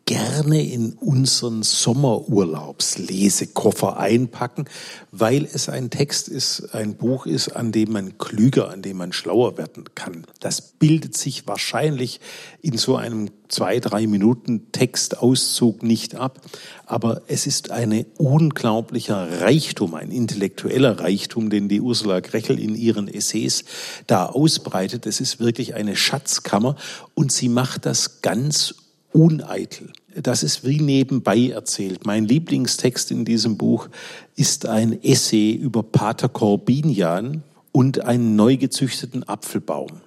[0.07, 4.67] gerne in unseren Sommerurlaubslesekoffer einpacken,
[5.11, 9.13] weil es ein Text ist, ein Buch ist, an dem man klüger, an dem man
[9.13, 10.25] schlauer werden kann.
[10.39, 12.21] Das bildet sich wahrscheinlich
[12.63, 16.41] in so einem zwei, drei Minuten Textauszug nicht ab,
[16.87, 23.09] aber es ist ein unglaublicher Reichtum, ein intellektueller Reichtum, den die Ursula Grechel in ihren
[23.09, 23.65] Essays
[24.07, 25.07] da ausbreitet.
[25.07, 26.77] Es ist wirklich eine Schatzkammer
[27.15, 28.75] und sie macht das ganz
[29.13, 29.93] uneitel.
[30.15, 32.07] Das ist wie nebenbei erzählt.
[32.07, 33.89] Mein Lieblingstext in diesem Buch
[34.37, 37.43] ist ein Essay über Pater Corbinian
[37.73, 40.01] und einen neu gezüchteten Apfelbaum.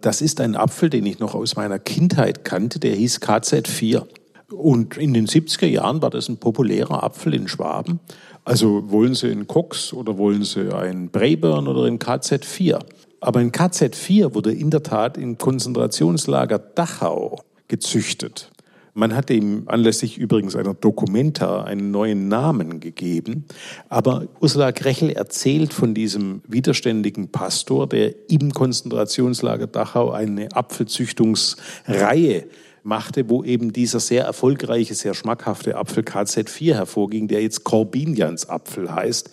[0.00, 4.04] Das ist ein Apfel, den ich noch aus meiner Kindheit kannte, der hieß KZ4.
[4.52, 8.00] Und in den 70er Jahren war das ein populärer Apfel in Schwaben.
[8.44, 12.78] Also wollen Sie einen Cox oder wollen Sie einen Braeburn oder einen KZ4?
[13.20, 18.52] Aber ein KZ4 wurde in der Tat im Konzentrationslager Dachau gezüchtet.
[18.98, 23.44] Man hat ihm anlässlich übrigens einer Dokumenta einen neuen Namen gegeben.
[23.90, 32.46] Aber Ursula Grechel erzählt von diesem widerständigen Pastor, der im Konzentrationslager Dachau eine Apfelzüchtungsreihe
[32.84, 38.94] machte, wo eben dieser sehr erfolgreiche, sehr schmackhafte Apfel KZ4 hervorging, der jetzt Corbinians Apfel
[38.94, 39.28] heißt.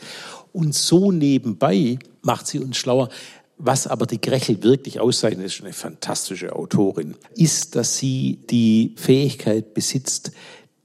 [0.51, 3.07] Und so nebenbei macht sie uns schlauer.
[3.66, 9.74] Was aber die Grechel wirklich auszeichnet, ist eine fantastische Autorin, ist, dass sie die Fähigkeit
[9.74, 10.34] besitzt,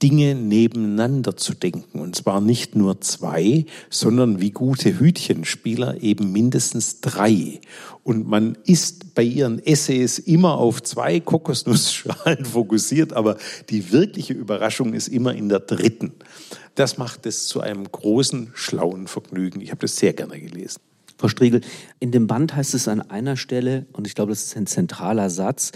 [0.01, 1.99] Dinge nebeneinander zu denken.
[1.99, 7.59] Und zwar nicht nur zwei, sondern wie gute Hütchenspieler eben mindestens drei.
[8.03, 13.35] Und man ist bei ihren Essays immer auf zwei Kokosnussschalen fokussiert, aber
[13.69, 16.13] die wirkliche Überraschung ist immer in der dritten.
[16.75, 19.59] Das macht es zu einem großen, schlauen Vergnügen.
[19.59, 20.79] Ich habe das sehr gerne gelesen.
[21.19, 21.59] Frau Striegel,
[21.99, 25.29] in dem Band heißt es an einer Stelle, und ich glaube, das ist ein zentraler
[25.29, 25.73] Satz,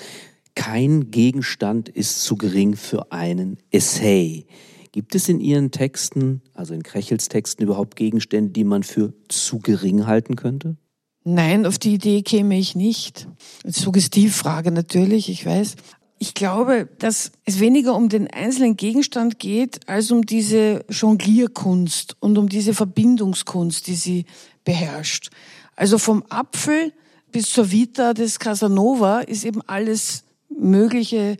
[0.55, 4.45] kein Gegenstand ist zu gering für einen Essay.
[4.93, 9.59] Gibt es in Ihren Texten, also in Krechels Texten, überhaupt Gegenstände, die man für zu
[9.59, 10.77] gering halten könnte?
[11.25, 13.27] Nein, auf die Idee käme ich nicht.
[13.65, 15.75] Suggestivfrage natürlich, ich weiß.
[16.19, 22.37] Ich glaube, dass es weniger um den einzelnen Gegenstand geht, als um diese Jonglierkunst und
[22.37, 24.25] um diese Verbindungskunst, die sie
[24.63, 25.29] beherrscht.
[25.75, 26.93] Also vom Apfel
[27.31, 31.37] bis zur Vita des Casanova ist eben alles mögliche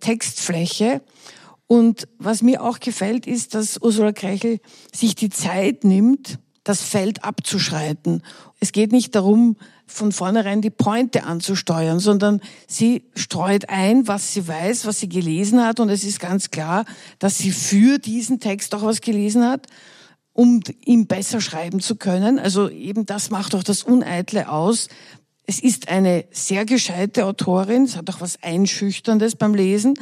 [0.00, 1.02] Textfläche.
[1.66, 4.60] Und was mir auch gefällt, ist, dass Ursula Krechel
[4.94, 8.22] sich die Zeit nimmt, das Feld abzuschreiten.
[8.60, 9.56] Es geht nicht darum,
[9.86, 15.64] von vornherein die Pointe anzusteuern, sondern sie streut ein, was sie weiß, was sie gelesen
[15.64, 16.84] hat und es ist ganz klar,
[17.18, 19.66] dass sie für diesen Text auch was gelesen hat,
[20.32, 22.38] um ihn besser schreiben zu können.
[22.38, 24.88] Also eben das macht auch das Uneitle aus.
[25.44, 29.94] Es ist eine sehr gescheite Autorin, es hat auch was Einschüchterndes beim Lesen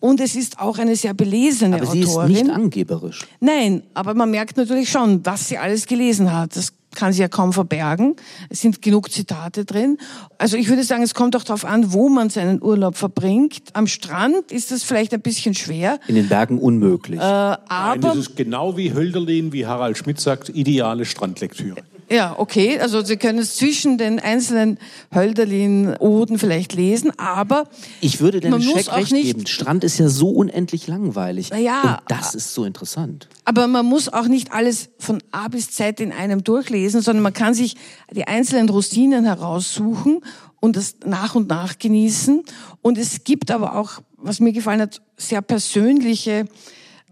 [0.00, 2.36] und es ist auch eine sehr belesene aber sie Autorin.
[2.36, 3.26] ist nicht angeberisch.
[3.40, 6.56] Nein, aber man merkt natürlich schon, was sie alles gelesen hat.
[6.56, 8.16] Das kann sie ja kaum verbergen.
[8.48, 9.98] Es sind genug Zitate drin.
[10.38, 13.62] Also ich würde sagen, es kommt auch darauf an, wo man seinen Urlaub verbringt.
[13.72, 15.98] Am Strand ist das vielleicht ein bisschen schwer.
[16.08, 17.20] In den Bergen unmöglich.
[17.20, 21.76] Äh, aber Nein, das ist genau wie Hölderlin, wie Harald Schmidt sagt, ideale Strandlektüre.
[22.12, 22.78] Ja, okay.
[22.78, 24.78] Also Sie können es zwischen den einzelnen
[25.14, 27.64] Hölderlin-Oden vielleicht lesen, aber
[28.00, 29.46] ich würde den Scheck auch recht nicht- geben.
[29.46, 31.48] Strand ist ja so unendlich langweilig.
[31.50, 33.28] Na ja, Und das ist so interessant.
[33.44, 37.32] Aber man muss auch nicht alles von A bis Z in einem durchlesen, sondern man
[37.32, 37.76] kann sich
[38.10, 40.20] die einzelnen Rosinen heraussuchen
[40.60, 42.42] und das nach und nach genießen.
[42.82, 46.44] Und es gibt aber auch, was mir gefallen hat, sehr persönliche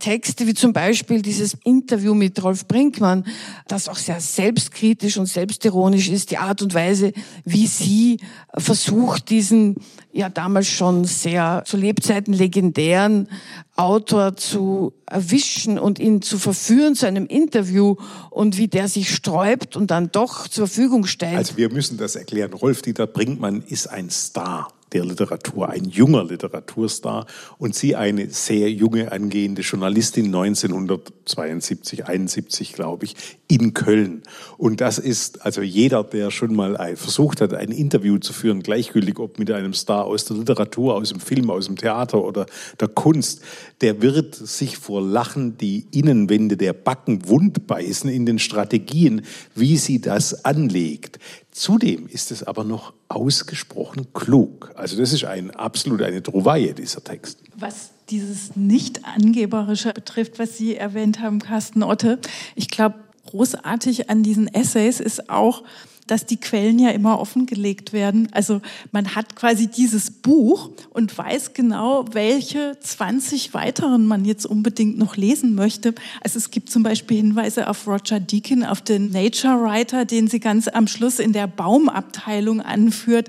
[0.00, 3.24] Texte, wie zum Beispiel dieses Interview mit Rolf Brinkmann,
[3.68, 7.12] das auch sehr selbstkritisch und selbstironisch ist, die Art und Weise,
[7.44, 8.18] wie sie
[8.56, 9.76] versucht, diesen
[10.12, 13.28] ja damals schon sehr zu Lebzeiten legendären
[13.76, 17.96] Autor zu erwischen und ihn zu verführen zu einem Interview
[18.30, 21.36] und wie der sich sträubt und dann doch zur Verfügung stellt.
[21.36, 22.52] Also wir müssen das erklären.
[22.52, 27.26] Rolf-Dieter Brinkmann ist ein Star der Literatur, ein junger Literaturstar
[27.58, 33.16] und sie eine sehr junge angehende Journalistin 1972, 71 glaube ich,
[33.48, 34.22] in Köln.
[34.56, 39.18] Und das ist also jeder, der schon mal versucht hat, ein Interview zu führen, gleichgültig
[39.18, 42.46] ob mit einem Star aus der Literatur, aus dem Film, aus dem Theater oder
[42.78, 43.42] der Kunst,
[43.80, 49.22] der wird sich vor Lachen die Innenwände der Backen wund beißen in den Strategien,
[49.54, 51.18] wie sie das anlegt.
[51.52, 54.70] Zudem ist es aber noch ausgesprochen klug.
[54.76, 57.42] Also das ist ein absolut eine Trouvaille, dieser Text.
[57.56, 62.20] Was dieses Nicht-Angeberische betrifft, was Sie erwähnt haben, Carsten Otte,
[62.54, 65.62] ich glaube, großartig an diesen Essays ist auch,
[66.10, 68.28] dass die Quellen ja immer offengelegt werden.
[68.32, 74.98] Also man hat quasi dieses Buch und weiß genau, welche 20 weiteren man jetzt unbedingt
[74.98, 75.94] noch lesen möchte.
[76.20, 80.40] Also es gibt zum Beispiel Hinweise auf Roger Deakin, auf den Nature Writer, den sie
[80.40, 83.28] ganz am Schluss in der Baumabteilung anführt.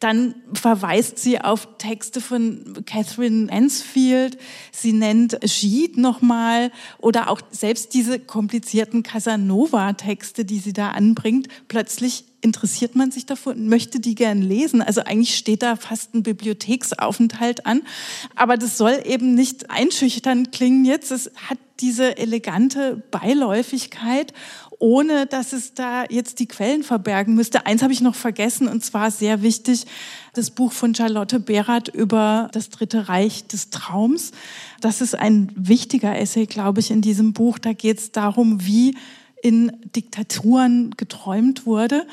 [0.00, 4.36] Dann verweist sie auf Texte von Catherine Ansfield.
[4.70, 11.48] Sie nennt Gide nochmal oder auch selbst diese komplizierten Casanova-Texte, die sie da anbringt.
[11.68, 14.82] Plötzlich interessiert man sich dafür und möchte die gern lesen.
[14.82, 17.82] Also eigentlich steht da fast ein Bibliotheksaufenthalt an.
[18.34, 21.10] Aber das soll eben nicht einschüchtern klingen jetzt.
[21.10, 24.32] Es hat diese elegante Beiläufigkeit
[24.78, 27.66] ohne dass es da jetzt die Quellen verbergen müsste.
[27.66, 29.86] Eins habe ich noch vergessen und zwar sehr wichtig,
[30.34, 34.32] das Buch von Charlotte Berath über das Dritte Reich des Traums.
[34.80, 37.58] Das ist ein wichtiger Essay, glaube ich, in diesem Buch.
[37.58, 38.96] Da geht es darum, wie
[39.42, 42.06] in Diktaturen geträumt wurde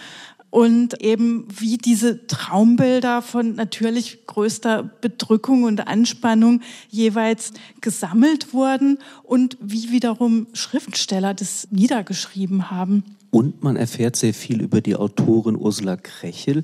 [0.53, 9.57] und eben wie diese Traumbilder von natürlich größter Bedrückung und Anspannung jeweils gesammelt wurden und
[9.59, 13.03] wie wiederum Schriftsteller das niedergeschrieben haben.
[13.31, 16.61] Und man erfährt sehr viel über die Autorin Ursula Krechel.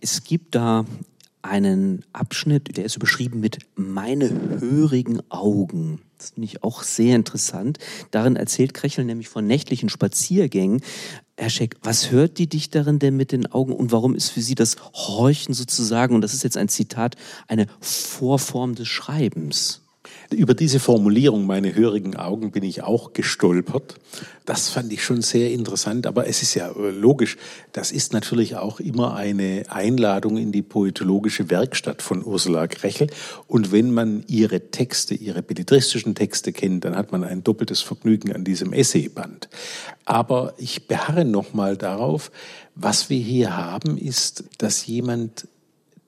[0.00, 0.84] Es gibt da
[1.42, 6.00] einen Abschnitt, der ist überschrieben mit Meine hörigen Augen.
[6.16, 7.78] Das finde ich auch sehr interessant.
[8.12, 10.80] Darin erzählt Krechel nämlich von nächtlichen Spaziergängen.
[11.42, 14.54] Herr Scheck, was hört die Dichterin denn mit den Augen und warum ist für Sie
[14.54, 17.16] das Horchen sozusagen, und das ist jetzt ein Zitat,
[17.48, 19.81] eine Vorform des Schreibens?
[20.32, 23.94] Über diese Formulierung, meine hörigen Augen, bin ich auch gestolpert.
[24.44, 27.36] Das fand ich schon sehr interessant, aber es ist ja äh, logisch,
[27.72, 33.08] das ist natürlich auch immer eine Einladung in die poetologische Werkstatt von Ursula Krechel.
[33.46, 38.32] Und wenn man ihre Texte, ihre belletristischen Texte kennt, dann hat man ein doppeltes Vergnügen
[38.32, 39.48] an diesem Essayband.
[40.04, 42.32] Aber ich beharre nochmal darauf,
[42.74, 45.46] was wir hier haben, ist, dass jemand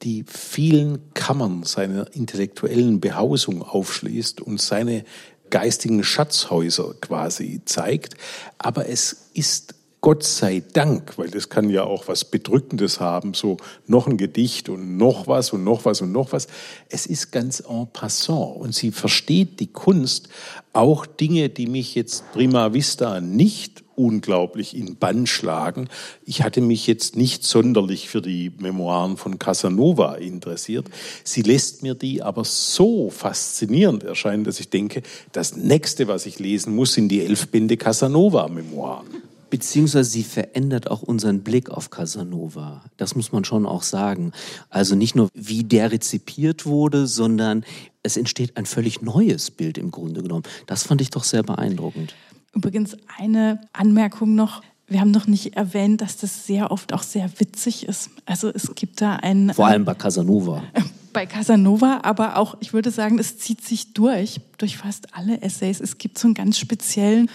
[0.05, 5.05] die vielen Kammern seiner intellektuellen Behausung aufschließt und seine
[5.51, 8.15] geistigen Schatzhäuser quasi zeigt.
[8.59, 9.75] Aber es ist
[10.05, 13.57] Gott sei Dank, weil das kann ja auch was Bedrückendes haben, so
[13.87, 16.47] noch ein Gedicht und noch was und noch was und noch was.
[16.91, 20.29] Es ist ganz en passant und sie versteht die Kunst,
[20.75, 25.89] auch Dinge, die mich jetzt prima vista nicht unglaublich in Bann schlagen.
[26.27, 30.87] Ich hatte mich jetzt nicht sonderlich für die Memoiren von Casanova interessiert.
[31.25, 35.03] Sie lässt mir die aber so faszinierend erscheinen, dass ich denke,
[35.33, 39.24] das nächste, was ich lesen muss, sind die elf Bände Casanova-Memoiren.
[39.55, 42.83] Beziehungsweise sie verändert auch unseren Blick auf Casanova.
[42.97, 44.33] Das muss man schon auch sagen.
[44.69, 47.65] Also nicht nur, wie der rezipiert wurde, sondern
[48.03, 50.43] es entsteht ein völlig neues Bild im Grunde genommen.
[50.67, 52.17] Das fand ich doch sehr beeindruckend.
[52.53, 54.61] Übrigens eine Anmerkung noch.
[54.89, 58.11] Wir haben noch nicht erwähnt, dass das sehr oft auch sehr witzig ist.
[58.27, 59.55] Also es gibt da ein...
[59.55, 60.65] Vor allem bei Casanova.
[61.13, 65.79] Bei Casanova, aber auch, ich würde sagen, es zieht sich durch, durch fast alle Essays.
[65.79, 67.31] Es gibt so einen ganz speziellen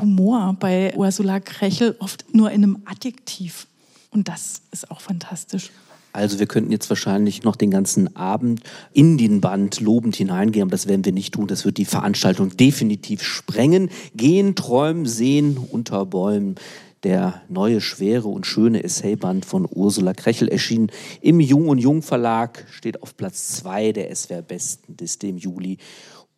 [0.00, 3.66] Humor bei Ursula Krechel, oft nur in einem Adjektiv.
[4.10, 5.70] Und das ist auch fantastisch.
[6.12, 8.60] Also wir könnten jetzt wahrscheinlich noch den ganzen Abend
[8.92, 11.46] in den Band lobend hineingehen, aber das werden wir nicht tun.
[11.46, 13.88] Das wird die Veranstaltung definitiv sprengen.
[14.14, 16.56] Gehen, träumen, sehen unter Bäumen.
[17.02, 22.64] Der neue, schwere und schöne Essayband von Ursula Krechel erschien im Jung und Jung Verlag,
[22.70, 25.78] steht auf Platz zwei der SWR Besten Liste im Juli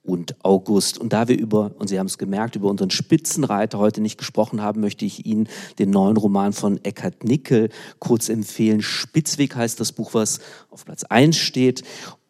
[0.05, 0.99] und August.
[0.99, 4.63] Und da wir über, und Sie haben es gemerkt, über unseren Spitzenreiter heute nicht gesprochen
[4.63, 5.49] haben, möchte ich Ihnen
[5.79, 8.83] den neuen Roman von Eckhard Nickel kurz empfehlen.
[8.83, 10.41] Spitzweg heißt das Buch, was
[10.71, 11.83] auf Platz 1 steht.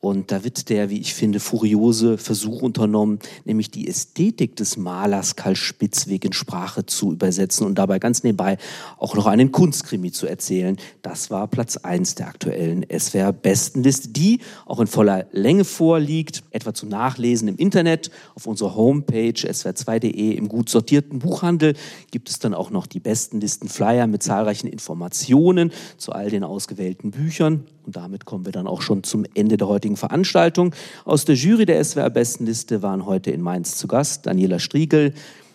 [0.05, 5.35] Und da wird der, wie ich finde, furiose Versuch unternommen, nämlich die Ästhetik des Malers
[5.35, 8.59] Karl Spitzweg in Sprache zu übersetzen und dabei ganz nebenbei
[8.99, 10.77] auch noch einen Kunstkrimi zu erzählen.
[11.01, 16.91] Das war Platz 1 der aktuellen SWR-Bestenliste, die auch in voller Länge vorliegt, etwa zum
[16.91, 21.77] Nachlesen im Internet, auf unserer Homepage swr2.de im gut sortierten Buchhandel
[22.11, 27.65] gibt es dann auch noch die Bestenlisten-Flyer mit zahlreichen Informationen zu all den ausgewählten Büchern.
[27.87, 30.75] Und damit kommen wir dann auch schon zum Ende der heutigen Veranstaltung.
[31.05, 35.13] Aus der Jury der SWR-Bestenliste waren heute in Mainz zu Gast Daniela Striegel,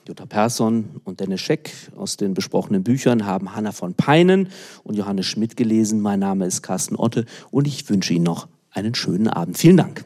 [0.07, 1.71] Jutta Persson und Dennis Scheck.
[1.95, 4.49] Aus den besprochenen Büchern haben Hanna von Peinen
[4.83, 6.01] und Johannes Schmidt gelesen.
[6.01, 9.57] Mein Name ist Carsten Otte und ich wünsche Ihnen noch einen schönen Abend.
[9.57, 10.05] Vielen Dank.